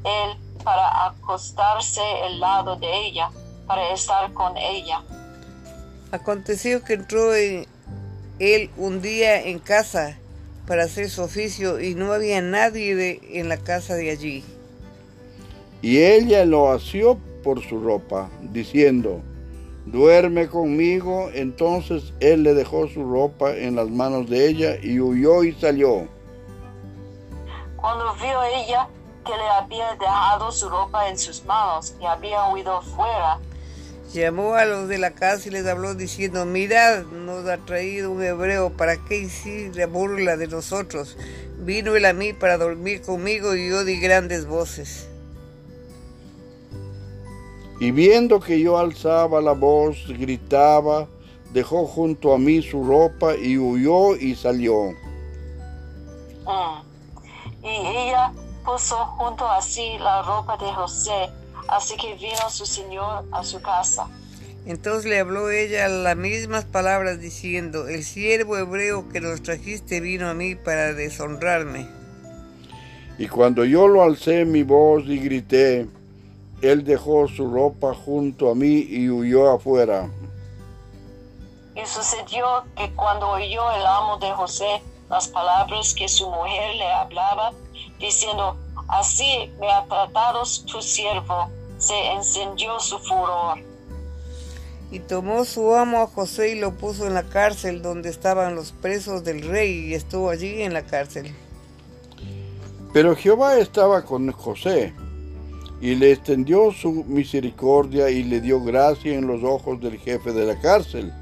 él 0.04 0.38
para 0.64 1.06
acostarse 1.06 2.02
al 2.26 2.40
lado 2.40 2.78
de 2.78 2.88
ella, 3.08 3.30
para 3.68 3.94
estar 3.94 4.34
con 4.34 4.58
ella. 4.58 5.04
Aconteció 6.12 6.84
que 6.84 6.94
entró 6.94 7.36
en- 7.36 7.68
él 8.40 8.72
un 8.78 9.02
día 9.02 9.40
en 9.44 9.60
casa 9.60 10.18
para 10.66 10.86
hacer 10.86 11.10
su 11.10 11.22
oficio, 11.22 11.80
y 11.80 11.94
no 11.94 12.12
había 12.14 12.42
nadie 12.42 12.96
de- 12.96 13.20
en 13.34 13.50
la 13.50 13.58
casa 13.58 13.94
de 13.96 14.10
allí. 14.10 14.44
Y 15.82 16.00
ella 16.00 16.46
lo 16.46 16.72
asió 16.72 17.18
por 17.44 17.62
su 17.62 17.80
ropa, 17.80 18.30
diciendo, 18.42 19.22
duerme 19.86 20.48
conmigo. 20.48 21.30
Entonces 21.34 22.14
él 22.20 22.44
le 22.44 22.54
dejó 22.54 22.88
su 22.88 23.04
ropa 23.04 23.56
en 23.56 23.76
las 23.76 23.90
manos 23.90 24.30
de 24.30 24.48
ella 24.48 24.76
y 24.82 25.00
huyó 25.00 25.44
y 25.44 25.54
salió. 25.54 26.08
Cuando 27.78 28.14
vio 28.16 28.44
ella 28.44 28.88
que 29.26 29.32
le 29.32 29.48
había 29.50 29.96
dejado 29.96 30.52
su 30.52 30.70
ropa 30.70 31.10
en 31.10 31.18
sus 31.18 31.46
manos 31.46 31.96
y 32.02 32.06
había 32.06 32.50
huido 32.50 32.82
fuera, 32.82 33.40
Llamó 34.14 34.56
a 34.56 34.66
los 34.66 34.88
de 34.88 34.98
la 34.98 35.12
casa 35.12 35.50
y 35.50 35.52
les 35.52 35.68
habló 35.68 35.94
diciendo, 35.94 36.44
mirad, 36.44 37.04
nos 37.04 37.48
ha 37.48 37.58
traído 37.58 38.10
un 38.10 38.24
hebreo, 38.24 38.72
¿para 38.72 38.98
qué 38.98 39.20
hiciste 39.20 39.82
la 39.82 39.86
burla 39.86 40.36
de 40.36 40.48
nosotros? 40.48 41.16
Vino 41.60 41.96
él 41.96 42.06
a 42.06 42.14
mí 42.14 42.34
para 42.34 42.58
dormir 42.58 43.04
conmigo 43.04 43.54
y 43.54 43.70
yo 43.70 43.86
di 43.86 44.00
grandes 44.00 44.48
voces. 44.48 45.09
Y 47.80 47.92
viendo 47.92 48.40
que 48.40 48.60
yo 48.60 48.78
alzaba 48.78 49.42
la 49.42 49.54
voz, 49.54 49.98
gritaba, 50.08 51.08
dejó 51.54 51.86
junto 51.86 52.34
a 52.34 52.38
mí 52.38 52.62
su 52.62 52.84
ropa 52.84 53.36
y 53.36 53.58
huyó 53.58 54.16
y 54.16 54.36
salió. 54.36 54.92
Mm. 56.46 57.66
Y 57.66 57.88
ella 57.88 58.34
puso 58.66 58.96
junto 59.18 59.48
a 59.48 59.62
sí 59.62 59.98
la 60.00 60.22
ropa 60.24 60.58
de 60.58 60.72
José, 60.74 61.30
así 61.68 61.96
que 61.96 62.16
vino 62.16 62.50
su 62.50 62.66
señor 62.66 63.26
a 63.32 63.44
su 63.44 63.62
casa. 63.62 64.08
Entonces 64.66 65.10
le 65.10 65.20
habló 65.20 65.50
ella 65.50 65.88
las 65.88 66.18
mismas 66.18 66.66
palabras 66.66 67.20
diciendo, 67.22 67.88
el 67.88 68.04
siervo 68.04 68.58
hebreo 68.58 69.08
que 69.10 69.22
nos 69.22 69.42
trajiste 69.42 70.02
vino 70.02 70.28
a 70.28 70.34
mí 70.34 70.56
para 70.56 70.94
deshonrarme. 70.94 71.88
Y 73.18 73.28
cuando 73.28 73.66
yo 73.66 73.88
lo 73.88 74.04
alcé 74.04 74.46
mi 74.46 74.64
voz 74.64 75.04
y 75.06 75.18
grité, 75.20 75.88
él 76.62 76.84
dejó 76.84 77.28
su 77.28 77.50
ropa 77.50 77.94
junto 77.94 78.52
a 78.52 78.56
mí 78.56 78.86
y 78.90 79.10
huyó 79.10 79.50
afuera. 79.52 80.10
Y 81.76 81.86
sucedió 81.86 82.64
que 82.76 82.92
cuando 82.96 83.30
oyó 83.30 83.72
el 83.72 83.86
amo 83.86 84.18
de 84.18 84.32
José 84.32 84.82
las 85.10 85.28
palabras 85.30 85.94
que 85.96 86.08
su 86.08 86.30
mujer 86.30 86.76
le 86.76 86.92
hablaba, 86.92 87.52
diciendo, 88.00 88.58
así 88.90 89.52
me 89.60 89.72
ha 89.72 89.86
tratado 89.86 90.44
tu 90.68 90.82
siervo, 90.82 91.50
se 91.78 92.12
encendió 92.12 92.80
su 92.80 93.00
furor. 93.00 93.58
Y 94.92 95.00
tomó 95.00 95.46
su 95.46 95.74
amo 95.74 96.02
a 96.02 96.08
José 96.08 96.50
y 96.50 96.60
lo 96.60 96.74
puso 96.74 97.08
en 97.08 97.14
la 97.14 97.24
cárcel 97.24 97.82
donde 97.82 98.10
estaban 98.10 98.56
los 98.56 98.72
presos 98.72 99.24
del 99.24 99.44
rey 99.48 99.88
y 99.88 99.94
estuvo 99.94 100.30
allí 100.30 100.62
en 100.62 100.74
la 100.74 100.84
cárcel. 100.84 101.34
Pero 102.92 103.16
Jehová 103.16 103.58
estaba 103.58 104.04
con 104.04 104.32
José 104.32 104.94
y 105.82 105.96
le 105.96 106.12
extendió 106.12 106.72
su 106.72 106.92
misericordia 107.06 108.10
y 108.10 108.24
le 108.24 108.42
dio 108.42 108.62
gracia 108.62 109.14
en 109.14 109.28
los 109.28 109.44
ojos 109.44 109.80
del 109.80 109.98
jefe 109.98 110.32
de 110.32 110.46
la 110.46 110.60
cárcel. 110.60 111.14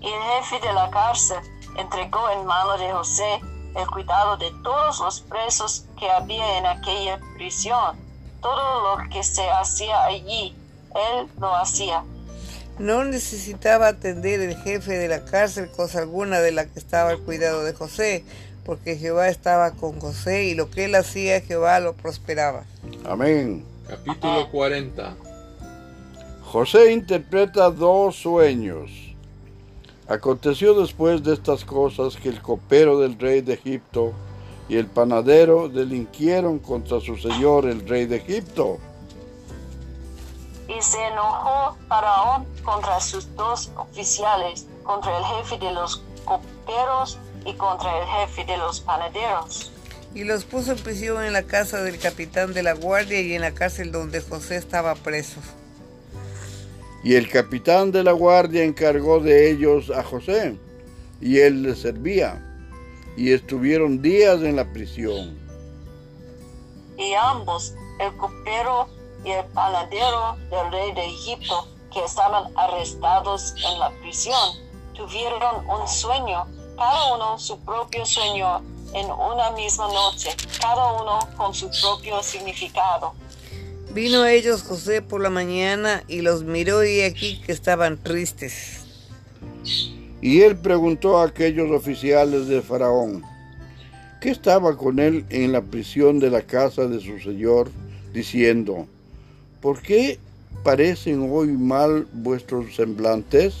Y 0.00 0.06
el 0.06 0.42
jefe 0.42 0.66
de 0.66 0.72
la 0.72 0.90
cárcel 0.90 1.38
entregó 1.78 2.30
en 2.30 2.46
mano 2.46 2.78
de 2.78 2.90
José 2.92 3.40
el 3.76 3.86
cuidado 3.86 4.36
de 4.36 4.50
todos 4.62 5.00
los 5.00 5.20
presos 5.22 5.84
que 5.98 6.10
había 6.10 6.58
en 6.58 6.66
aquella 6.66 7.20
prisión. 7.34 7.96
Todo 8.40 8.96
lo 8.96 9.08
que 9.10 9.22
se 9.22 9.48
hacía 9.50 10.04
allí, 10.04 10.54
él 10.94 11.28
lo 11.38 11.54
hacía. 11.54 12.02
No 12.78 13.04
necesitaba 13.04 13.88
atender 13.88 14.40
el 14.40 14.56
jefe 14.56 14.92
de 14.92 15.06
la 15.06 15.24
cárcel 15.24 15.70
cosa 15.70 16.00
alguna 16.00 16.40
de 16.40 16.52
la 16.52 16.64
que 16.64 16.78
estaba 16.78 17.10
al 17.10 17.20
cuidado 17.20 17.62
de 17.62 17.74
José, 17.74 18.24
porque 18.64 18.96
Jehová 18.96 19.28
estaba 19.28 19.72
con 19.72 20.00
José 20.00 20.44
y 20.44 20.54
lo 20.54 20.70
que 20.70 20.84
él 20.84 20.94
hacía 20.94 21.40
Jehová 21.40 21.80
lo 21.80 21.94
prosperaba. 21.94 22.64
Amén. 23.04 23.64
Capítulo 23.88 24.48
40. 24.50 25.16
José 26.42 26.92
interpreta 26.92 27.70
dos 27.70 28.16
sueños. 28.16 28.90
Aconteció 30.08 30.74
después 30.74 31.22
de 31.22 31.34
estas 31.34 31.64
cosas 31.64 32.16
que 32.16 32.28
el 32.28 32.42
copero 32.42 32.98
del 33.00 33.18
rey 33.18 33.40
de 33.40 33.54
Egipto 33.54 34.12
y 34.68 34.76
el 34.76 34.86
panadero 34.86 35.68
delinquieron 35.68 36.58
contra 36.58 37.00
su 37.00 37.16
señor 37.16 37.66
el 37.66 37.86
rey 37.88 38.06
de 38.06 38.16
Egipto. 38.16 38.78
Y 40.68 40.80
se 40.80 40.98
enojó 41.08 41.76
Faraón 41.88 42.46
contra 42.62 43.00
sus 43.00 43.34
dos 43.36 43.70
oficiales, 43.76 44.66
contra 44.82 45.16
el 45.18 45.24
jefe 45.24 45.58
de 45.58 45.72
los 45.72 46.02
coperos 46.24 47.18
y 47.44 47.54
contra 47.54 47.98
el 47.98 48.06
jefe 48.06 48.44
de 48.44 48.56
los 48.56 48.80
panaderos. 48.80 49.72
Y 50.14 50.24
los 50.24 50.44
puso 50.44 50.72
en 50.72 50.78
prisión 50.78 51.24
en 51.24 51.32
la 51.32 51.42
casa 51.42 51.82
del 51.82 51.98
capitán 51.98 52.52
de 52.52 52.62
la 52.62 52.74
guardia 52.74 53.20
y 53.20 53.34
en 53.34 53.40
la 53.40 53.52
cárcel 53.52 53.92
donde 53.92 54.20
José 54.20 54.56
estaba 54.56 54.94
preso. 54.94 55.40
Y 57.04 57.14
el 57.14 57.28
capitán 57.28 57.90
de 57.90 58.04
la 58.04 58.12
guardia 58.12 58.62
encargó 58.62 59.18
de 59.18 59.50
ellos 59.50 59.90
a 59.90 60.04
José, 60.04 60.56
y 61.20 61.40
él 61.40 61.62
les 61.62 61.80
servía, 61.80 62.40
y 63.16 63.32
estuvieron 63.32 64.00
días 64.00 64.40
en 64.42 64.56
la 64.56 64.72
prisión. 64.72 65.36
Y 66.96 67.14
ambos, 67.14 67.74
el 67.98 68.16
copero 68.16 68.86
y 69.24 69.30
el 69.30 69.44
panadero 69.46 70.36
del 70.50 70.70
rey 70.70 70.92
de 70.94 71.06
Egipto, 71.06 71.66
que 71.92 72.04
estaban 72.04 72.52
arrestados 72.56 73.54
en 73.56 73.80
la 73.80 73.90
prisión, 74.00 74.56
tuvieron 74.94 75.68
un 75.68 75.88
sueño, 75.88 76.46
cada 76.82 77.14
uno 77.14 77.38
su 77.38 77.60
propio 77.60 78.04
sueño 78.04 78.60
en 78.92 79.06
una 79.06 79.52
misma 79.52 79.86
noche, 79.86 80.30
cada 80.60 81.00
uno 81.00 81.20
con 81.36 81.54
su 81.54 81.70
propio 81.80 82.20
significado. 82.24 83.14
Vino 83.94 84.22
a 84.22 84.32
ellos 84.32 84.64
José 84.64 85.00
por 85.00 85.20
la 85.20 85.30
mañana 85.30 86.02
y 86.08 86.22
los 86.22 86.42
miró 86.42 86.84
y 86.84 87.02
aquí 87.02 87.40
que 87.40 87.52
estaban 87.52 88.02
tristes. 88.02 88.80
Y 90.20 90.40
él 90.40 90.56
preguntó 90.56 91.18
a 91.18 91.26
aquellos 91.26 91.70
oficiales 91.70 92.48
de 92.48 92.60
Faraón, 92.62 93.24
¿qué 94.20 94.30
estaba 94.30 94.76
con 94.76 94.98
él 94.98 95.24
en 95.30 95.52
la 95.52 95.62
prisión 95.62 96.18
de 96.18 96.30
la 96.30 96.42
casa 96.42 96.88
de 96.88 97.00
su 97.00 97.20
señor, 97.20 97.70
diciendo, 98.12 98.88
¿por 99.60 99.80
qué 99.82 100.18
parecen 100.64 101.30
hoy 101.32 101.48
mal 101.48 102.08
vuestros 102.12 102.74
semblantes? 102.74 103.54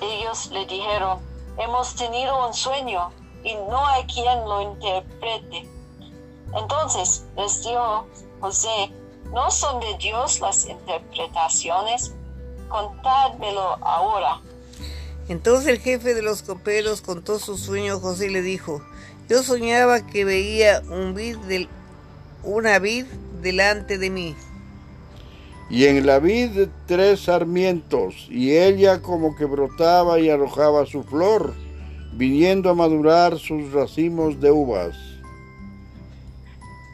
Ellos 0.00 0.50
le 0.52 0.64
dijeron, 0.66 1.18
hemos 1.58 1.94
tenido 1.94 2.46
un 2.46 2.54
sueño 2.54 3.10
y 3.44 3.54
no 3.54 3.86
hay 3.86 4.04
quien 4.04 4.44
lo 4.44 4.60
interprete. 4.60 5.68
Entonces 6.54 7.24
les 7.36 7.62
dijo 7.62 8.06
José, 8.40 8.92
¿no 9.32 9.50
son 9.50 9.80
de 9.80 9.96
Dios 9.98 10.40
las 10.40 10.66
interpretaciones? 10.66 12.12
Contádmelo 12.68 13.78
ahora. 13.84 14.40
Entonces 15.28 15.66
el 15.68 15.80
jefe 15.80 16.14
de 16.14 16.22
los 16.22 16.42
coperos 16.42 17.00
contó 17.00 17.38
su 17.38 17.58
sueño 17.58 17.94
a 17.94 18.00
José 18.00 18.26
y 18.26 18.30
le 18.30 18.42
dijo, 18.42 18.80
yo 19.28 19.42
soñaba 19.42 20.06
que 20.06 20.24
veía 20.24 20.82
un 20.88 21.14
vid 21.14 21.36
una 22.44 22.78
vid 22.78 23.06
delante 23.42 23.98
de 23.98 24.10
mí. 24.10 24.36
Y 25.68 25.86
en 25.86 26.06
la 26.06 26.20
vid 26.20 26.68
tres 26.86 27.24
sarmientos, 27.24 28.28
y 28.30 28.56
ella 28.56 29.02
como 29.02 29.34
que 29.34 29.44
brotaba 29.46 30.20
y 30.20 30.30
arrojaba 30.30 30.86
su 30.86 31.02
flor, 31.02 31.54
viniendo 32.12 32.70
a 32.70 32.74
madurar 32.74 33.36
sus 33.38 33.72
racimos 33.72 34.40
de 34.40 34.52
uvas. 34.52 34.96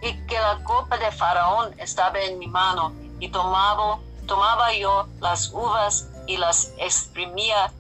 Y 0.03 0.15
que 0.27 0.35
la 0.35 0.59
copa 0.65 0.97
de 0.97 1.13
Faraón 1.13 1.75
estaba 1.79 2.19
en 2.21 2.39
mi 2.39 2.47
mano, 2.47 2.93
y 3.21 3.29
tomaba, 3.29 3.99
tomaba 4.27 4.75
yo 4.75 5.07
las 5.21 5.51
uvas 5.53 6.09
y 6.27 6.39
las 6.39 6.73
exprimía 6.79 7.71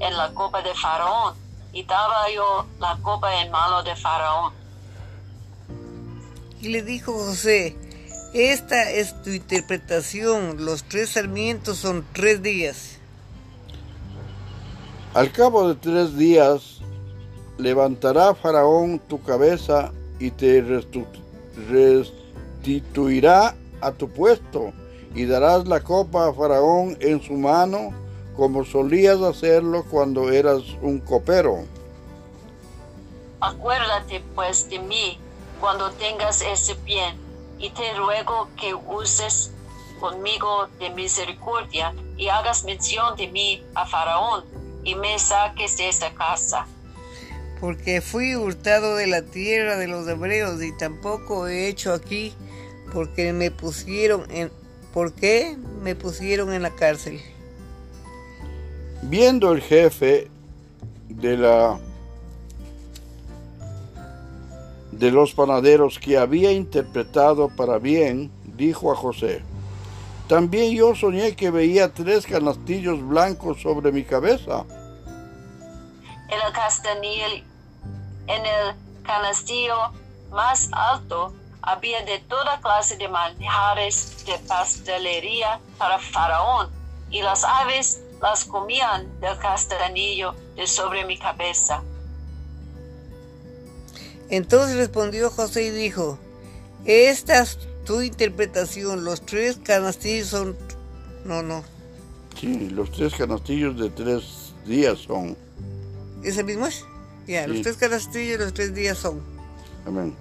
en 0.00 0.16
la 0.16 0.34
copa 0.34 0.62
de 0.62 0.74
Faraón, 0.74 1.34
y 1.72 1.84
daba 1.84 2.28
yo 2.34 2.66
la 2.80 2.98
copa 3.02 3.40
en 3.40 3.52
mano 3.52 3.84
de 3.84 3.94
Faraón. 3.94 4.52
Y 6.60 6.68
le 6.68 6.82
dijo 6.82 7.12
José, 7.12 7.76
esta 8.32 8.90
es 8.90 9.20
tu 9.22 9.30
interpretación, 9.30 10.64
los 10.64 10.84
tres 10.84 11.10
sarmientos 11.10 11.78
son 11.78 12.04
tres 12.12 12.42
días. 12.42 12.98
Al 15.14 15.32
cabo 15.32 15.68
de 15.68 15.74
tres 15.74 16.16
días 16.16 16.80
levantará 17.58 18.34
Faraón 18.34 19.00
tu 19.00 19.20
cabeza 19.22 19.92
y 20.18 20.30
te 20.30 20.64
restituirá 21.68 23.56
a 23.80 23.92
tu 23.92 24.08
puesto 24.08 24.72
y 25.14 25.24
darás 25.24 25.66
la 25.66 25.80
copa 25.80 26.28
a 26.28 26.32
Faraón 26.32 26.96
en 27.00 27.20
su 27.22 27.32
mano 27.32 27.92
como 28.36 28.64
solías 28.64 29.20
hacerlo 29.20 29.84
cuando 29.90 30.30
eras 30.30 30.62
un 30.80 31.00
copero. 31.00 31.64
Acuérdate 33.40 34.22
pues 34.34 34.68
de 34.70 34.78
mí 34.78 35.18
cuando 35.60 35.90
tengas 35.92 36.40
ese 36.42 36.74
bien, 36.84 37.16
y 37.60 37.70
te 37.70 37.94
ruego 37.94 38.48
que 38.58 38.74
uses 38.74 39.52
conmigo 40.00 40.66
de 40.78 40.90
misericordia 40.90 41.94
y 42.16 42.28
hagas 42.28 42.64
mención 42.64 43.16
de 43.16 43.28
mí 43.28 43.62
a 43.74 43.86
Faraón 43.86 44.44
y 44.82 44.94
me 44.94 45.18
saques 45.18 45.76
de 45.76 45.88
esta 45.88 46.12
casa. 46.14 46.66
Porque 47.60 48.00
fui 48.00 48.34
hurtado 48.34 48.96
de 48.96 49.06
la 49.06 49.22
tierra 49.22 49.76
de 49.76 49.86
los 49.86 50.08
hebreos 50.08 50.62
y 50.62 50.76
tampoco 50.78 51.46
he 51.46 51.68
hecho 51.68 51.92
aquí 51.92 52.32
porque 52.94 53.34
me 53.34 53.50
pusieron 53.50 54.24
en 54.30 54.50
¿por 54.94 55.12
qué 55.12 55.56
me 55.82 55.94
pusieron 55.94 56.52
en 56.54 56.62
la 56.62 56.70
cárcel? 56.70 57.20
Viendo 59.02 59.52
el 59.52 59.60
jefe 59.60 60.30
de 61.08 61.36
la 61.36 61.78
de 64.92 65.10
los 65.10 65.34
panaderos 65.34 65.98
que 65.98 66.18
había 66.18 66.52
interpretado 66.52 67.48
para 67.48 67.78
bien, 67.78 68.30
dijo 68.44 68.92
a 68.92 68.96
José, 68.96 69.42
también 70.28 70.72
yo 70.72 70.94
soñé 70.94 71.34
que 71.34 71.50
veía 71.50 71.92
tres 71.92 72.26
canastillos 72.26 73.02
blancos 73.06 73.60
sobre 73.60 73.90
mi 73.90 74.04
cabeza. 74.04 74.64
En 76.28 76.40
el 76.46 76.52
castanil, 76.52 77.44
en 78.28 78.46
el 78.46 78.74
canastillo 79.02 79.76
más 80.30 80.70
alto 80.72 81.34
había 81.62 82.04
de 82.04 82.20
toda 82.20 82.60
clase 82.60 82.96
de 82.96 83.08
manjares 83.08 84.24
de 84.24 84.38
pastelería 84.46 85.60
para 85.78 85.98
Faraón, 85.98 86.70
y 87.10 87.22
las 87.22 87.42
aves 87.42 88.00
las 88.22 88.44
comían 88.44 89.20
del 89.20 89.36
castanillo 89.38 90.34
de 90.54 90.66
sobre 90.66 91.04
mi 91.04 91.18
cabeza. 91.18 91.82
Entonces 94.30 94.76
respondió 94.76 95.30
José 95.30 95.64
y 95.64 95.70
dijo, 95.70 96.18
esta 96.84 97.42
es 97.42 97.58
tu 97.84 98.00
interpretación, 98.00 99.04
los 99.04 99.22
tres 99.26 99.58
canastillos 99.62 100.28
son... 100.28 100.56
No, 101.24 101.42
no, 101.42 101.62
Sí, 102.40 102.70
los 102.70 102.90
tres 102.92 103.14
canastillos 103.14 103.78
de 103.78 103.90
tres 103.90 104.54
días 104.66 104.98
son. 105.00 105.36
¿ese 106.22 106.42
mismo 106.44 106.66
es? 106.66 106.84
Ya, 107.26 107.46
los 107.46 107.58
Sí. 107.58 107.62
tres 107.64 107.76
canastillos 107.76 108.38
los 108.40 108.54
tres 108.54 108.74
días 108.74 108.96
son. 108.96 109.20
Amén. 109.86 110.14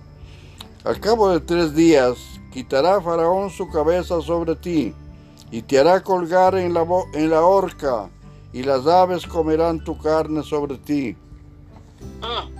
Al 0.84 1.00
cabo 1.00 1.30
de 1.30 1.40
tres 1.40 1.74
días, 1.76 2.18
quitará 2.52 3.00
Faraón 3.02 3.50
su 3.50 3.70
cabeza 3.70 4.22
sobre 4.22 4.56
ti, 4.56 4.94
y 5.52 5.62
te 5.62 5.80
hará 5.80 6.02
colgar 6.02 6.56
en 6.56 6.74
la, 6.74 6.86
en 7.14 7.30
la 7.30 7.42
horca, 7.42 8.10
y 8.52 8.64
las 8.64 8.86
aves 8.88 9.26
comerán 9.26 9.84
tu 9.84 9.98
carne 9.98 10.44
sobre 10.44 10.78
ti. 10.78 11.16
Mm. 12.22 12.59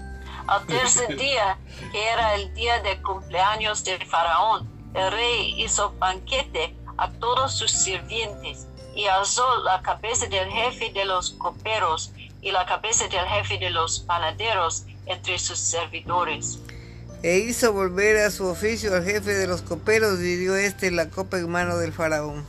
Al 0.50 0.66
tercer 0.66 1.16
día, 1.16 1.60
que 1.92 2.10
era 2.10 2.34
el 2.34 2.52
día 2.56 2.82
de 2.82 3.00
cumpleaños 3.04 3.84
de 3.84 4.04
Faraón, 4.04 4.68
el 4.96 5.12
rey 5.12 5.54
hizo 5.64 5.94
banquete 6.00 6.76
a 6.98 7.12
todos 7.12 7.54
sus 7.54 7.70
sirvientes 7.70 8.66
y 8.96 9.06
alzó 9.06 9.44
la 9.64 9.84
cabeza 9.84 10.26
del 10.26 10.50
jefe 10.50 10.92
de 10.92 11.06
los 11.06 11.34
coperos 11.34 12.12
y 12.42 12.52
la 12.52 12.66
cabeza 12.66 13.08
del 13.08 13.28
jefe 13.28 13.60
de 13.60 13.70
los 13.70 14.00
panaderos 14.00 14.86
entre 15.06 15.38
sus 15.38 15.60
servidores. 15.60 16.58
E 17.22 17.38
hizo 17.38 17.72
volver 17.72 18.18
a 18.18 18.32
su 18.32 18.48
oficio 18.48 18.96
al 18.96 19.06
jefe 19.06 19.36
de 19.36 19.46
los 19.46 19.62
coperos 19.62 20.20
y 20.20 20.36
dio 20.36 20.56
este 20.56 20.90
la 20.90 21.12
copa 21.12 21.38
en 21.38 21.48
mano 21.48 21.78
del 21.78 21.94
faraón. 21.94 22.44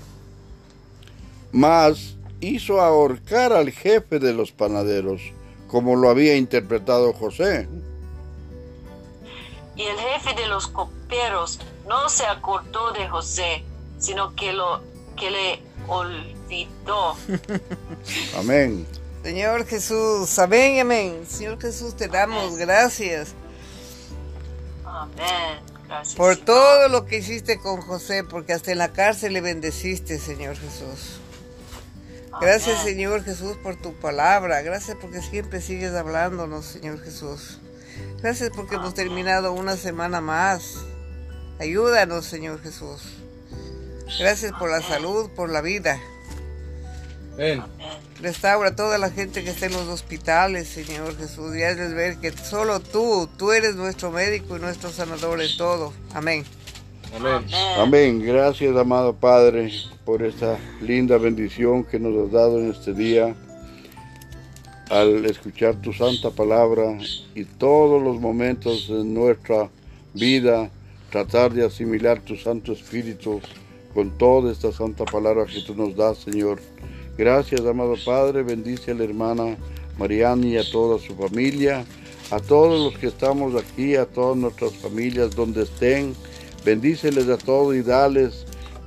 Mas 1.53 2.17
hizo 2.41 2.81
ahorcar 2.81 3.53
al 3.53 3.71
jefe 3.71 4.19
de 4.19 4.33
los 4.33 4.53
panaderos, 4.53 5.21
como 5.69 5.97
lo 5.97 6.09
había 6.09 6.37
interpretado 6.37 7.13
José. 7.13 7.69
Y 9.81 9.87
el 9.87 9.97
jefe 9.97 10.35
de 10.35 10.47
los 10.47 10.67
coperos 10.69 11.59
no 11.89 12.11
se 12.11 12.27
acordó 12.27 12.93
de 12.93 13.09
José, 13.09 13.65
sino 13.99 14.37
que, 14.37 14.53
lo, 14.53 14.83
que 15.17 15.31
le 15.31 15.63
olvidó. 15.89 17.17
Amén. 18.37 18.87
Señor 19.23 19.67
Jesús, 19.67 20.39
amén, 20.39 20.81
amén. 20.81 21.25
Señor 21.27 21.59
Jesús, 21.59 21.97
te 21.97 22.09
damos 22.09 22.59
gracias 22.59 23.35
Amén. 24.85 25.61
Gracias. 25.89 26.15
por 26.15 26.35
Señor. 26.35 26.45
todo 26.45 26.89
lo 26.89 27.07
que 27.07 27.17
hiciste 27.17 27.59
con 27.59 27.81
José, 27.81 28.23
porque 28.23 28.53
hasta 28.53 28.73
en 28.73 28.79
la 28.79 28.93
cárcel 28.93 29.33
le 29.33 29.41
bendeciste, 29.41 30.19
Señor 30.19 30.57
Jesús. 30.57 31.21
Gracias, 32.39 32.81
Amén. 32.81 32.95
Señor 32.95 33.25
Jesús, 33.25 33.57
por 33.63 33.77
tu 33.77 33.95
palabra. 33.95 34.61
Gracias 34.61 34.99
porque 35.01 35.23
siempre 35.23 35.63
sigues 35.63 35.95
hablándonos, 35.95 36.67
Señor 36.67 37.03
Jesús. 37.03 37.60
Gracias 38.23 38.51
porque 38.55 38.75
hemos 38.75 38.95
terminado 38.95 39.53
una 39.53 39.77
semana 39.77 40.21
más. 40.21 40.77
Ayúdanos, 41.59 42.27
Señor 42.27 42.63
Jesús. 42.63 43.03
Gracias 44.19 44.53
por 44.59 44.71
la 44.71 44.83
salud, 44.83 45.31
por 45.31 45.51
la 45.51 45.61
vida. 45.61 46.01
Restaura 48.21 48.71
a 48.71 48.77
toda 48.77 48.99
la 48.99 49.11
gente 49.11 49.43
que 49.43 49.51
está 49.51 49.67
en 49.67 49.73
los 49.73 49.89
hospitales, 49.89 50.69
Señor 50.69 51.17
Jesús, 51.17 51.57
y 51.57 51.63
hazles 51.63 51.95
ver 51.95 52.19
que 52.19 52.33
solo 52.33 52.81
tú, 52.81 53.29
tú 53.39 53.53
eres 53.53 53.77
nuestro 53.77 54.11
médico 54.11 54.57
y 54.57 54.61
nuestro 54.61 54.91
sanador 54.91 55.41
en 55.41 55.57
todo. 55.57 55.95
Amén. 56.13 56.45
Amén. 57.17 57.47
Amén. 57.79 58.23
Gracias, 58.23 58.77
amado 58.77 59.15
Padre, 59.15 59.73
por 60.05 60.23
esta 60.23 60.59
linda 60.83 61.17
bendición 61.17 61.85
que 61.85 61.99
nos 61.99 62.27
has 62.27 62.33
dado 62.33 62.59
en 62.59 62.71
este 62.71 62.93
día 62.93 63.35
al 64.91 65.25
escuchar 65.25 65.77
tu 65.81 65.93
santa 65.93 66.31
palabra 66.31 66.99
y 67.37 67.45
todos 67.45 68.03
los 68.03 68.21
momentos 68.21 68.89
de 68.89 69.05
nuestra 69.05 69.71
vida 70.15 70.69
tratar 71.11 71.55
de 71.55 71.65
asimilar 71.65 72.21
tu 72.21 72.37
Santo 72.37 72.73
Espíritu 72.73 73.41
con 73.95 74.11
toda 74.19 74.51
esta 74.51 74.73
santa 74.73 75.05
palabra 75.05 75.47
que 75.47 75.61
tú 75.61 75.77
nos 75.77 75.95
das, 75.97 76.19
Señor. 76.19 76.61
Gracias, 77.17 77.61
amado 77.61 77.95
Padre. 78.05 78.43
Bendice 78.43 78.91
a 78.91 78.95
la 78.95 79.05
hermana 79.05 79.57
Mariani 79.97 80.55
y 80.55 80.59
a 80.59 80.69
toda 80.69 80.99
su 80.99 81.15
familia, 81.15 81.85
a 82.33 82.41
todos 82.41 82.93
los 82.93 82.99
que 83.01 83.07
estamos 83.07 83.55
aquí, 83.55 83.95
a 83.95 84.07
todas 84.07 84.37
nuestras 84.37 84.73
familias 84.73 85.37
donde 85.37 85.63
estén. 85.63 86.15
Bendíceles 86.65 87.29
a 87.29 87.39
todos 87.39 87.77
y 87.77 87.83
dales 87.83 88.45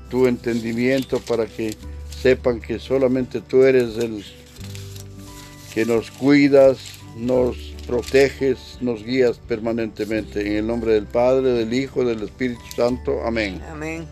tu 0.09 0.27
entendimiento 0.27 1.19
para 1.19 1.45
que 1.45 1.75
sepan 2.09 2.59
que 2.59 2.77
solamente 2.77 3.39
tú 3.39 3.63
eres 3.63 3.97
el 3.97 4.23
que 5.73 5.85
nos 5.85 6.11
cuidas, 6.11 6.99
nos 7.15 7.57
proteges, 7.87 8.77
nos 8.79 9.03
guías 9.03 9.37
permanentemente. 9.39 10.41
En 10.41 10.57
el 10.57 10.67
nombre 10.67 10.93
del 10.93 11.07
Padre, 11.07 11.51
del 11.51 11.73
Hijo, 11.73 12.05
del 12.05 12.23
Espíritu 12.23 12.63
Santo. 12.75 13.23
Amén. 13.25 13.61
Amén. 13.69 14.07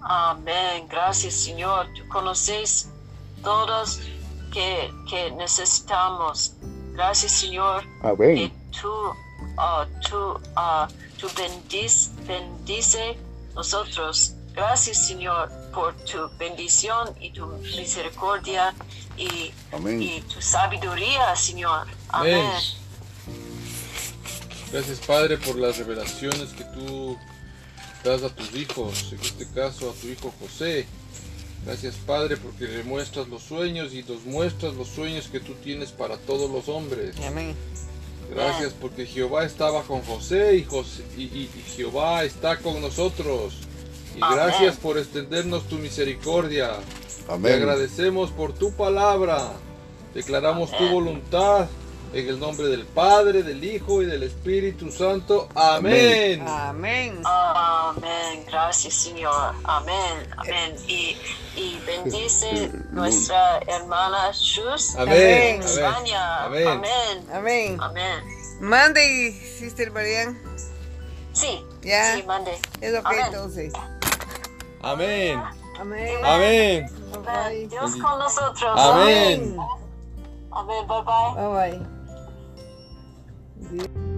Amén. 0.00 0.86
Gracias, 0.88 1.34
Señor. 1.34 1.86
Tú 1.96 2.08
conoces 2.08 2.88
todos 3.42 4.00
que, 4.52 4.90
que 5.08 5.30
necesitamos. 5.32 6.54
Gracias, 6.94 7.32
Señor. 7.32 7.82
Que 8.00 8.08
Amén. 8.08 8.52
tú, 8.80 8.92
ah, 9.58 9.86
tú, 10.08 10.40
ah, 10.56 10.88
tú 11.18 11.28
bendice, 11.36 12.10
bendice 12.26 13.18
nosotros. 13.54 14.34
Gracias, 14.54 15.06
Señor, 15.06 15.50
por 15.72 15.94
tu 16.04 16.28
bendición 16.38 17.08
y 17.20 17.30
tu 17.30 17.46
misericordia 17.76 18.74
y, 19.16 19.52
y 20.00 20.20
tu 20.32 20.40
sabiduría, 20.40 21.34
Señor. 21.36 21.86
Amén. 22.10 22.34
Amén. 22.46 22.60
Gracias, 24.72 24.98
Padre, 25.00 25.36
por 25.38 25.56
las 25.56 25.76
revelaciones 25.78 26.50
que 26.56 26.64
tú 26.64 27.18
das 28.04 28.22
a 28.22 28.30
tus 28.30 28.54
hijos, 28.54 29.12
en 29.12 29.20
este 29.20 29.46
caso 29.48 29.90
a 29.90 29.94
tu 30.00 30.08
hijo 30.08 30.32
José. 30.40 30.86
Gracias, 31.64 31.94
Padre, 32.06 32.36
porque 32.36 32.64
le 32.64 32.82
muestras 32.82 33.28
los 33.28 33.42
sueños 33.42 33.92
y 33.92 34.02
nos 34.02 34.24
muestras 34.24 34.74
los 34.74 34.88
sueños 34.88 35.28
que 35.28 35.38
tú 35.40 35.54
tienes 35.62 35.92
para 35.92 36.16
todos 36.16 36.50
los 36.50 36.68
hombres. 36.68 37.14
Amén. 37.26 37.54
Gracias 38.30 38.72
porque 38.80 39.04
Jehová 39.06 39.44
estaba 39.44 39.82
con 39.82 40.00
José 40.02 40.56
y, 40.56 40.64
José- 40.64 41.04
y- 41.16 41.22
y- 41.24 41.50
y 41.54 41.62
Jehová 41.76 42.24
está 42.24 42.56
con 42.58 42.80
nosotros. 42.80 43.52
Y 44.14 44.18
Amén. 44.20 44.38
gracias 44.38 44.76
por 44.76 44.98
extendernos 44.98 45.64
tu 45.68 45.76
misericordia. 45.76 46.70
Te 47.26 47.32
Amén. 47.32 47.54
agradecemos 47.54 48.30
por 48.30 48.52
tu 48.52 48.72
palabra. 48.72 49.52
Declaramos 50.14 50.70
tu 50.76 50.88
voluntad 50.88 51.68
en 52.12 52.28
el 52.28 52.38
nombre 52.38 52.66
del 52.68 52.84
Padre, 52.84 53.42
del 53.42 53.64
Hijo 53.64 54.02
y 54.02 54.06
del 54.06 54.22
Espíritu 54.22 54.90
Santo. 54.90 55.48
Amén. 55.54 56.44
Amén. 56.46 57.22
Amén. 57.24 58.44
Gracias, 58.46 58.94
Señor. 58.94 59.54
Amén. 59.64 60.28
Amén. 60.36 60.76
Y, 60.86 61.16
y 61.56 61.80
bendice 61.86 62.70
nuestra 62.90 63.58
hermana 63.66 64.30
en 64.30 65.00
Amén. 65.00 65.62
España. 65.62 66.44
Amén. 66.44 66.68
Amén. 66.68 67.26
Amén. 67.32 67.76
Amén. 67.80 68.24
Mande, 68.60 69.32
Sister 69.58 69.90
Marian. 69.90 70.38
Sí. 71.32 71.64
Ya. 71.82 72.16
Sí, 72.16 72.22
mande. 72.24 72.52
Es 72.80 72.94
ok 72.94 73.06
Amén. 73.06 73.20
entonces. 73.26 73.72
Amén. 74.82 75.40
Amén. 75.80 76.24
Amén. 76.24 76.86
Amén. 77.26 77.68
Dios 77.68 77.96
con 77.96 78.18
nosotros. 78.18 78.72
Amén. 78.76 79.56
Amén. 80.50 80.86
Bye 80.86 81.02
bye. 81.02 81.78
Bye 83.70 83.88
bye. 83.88 84.11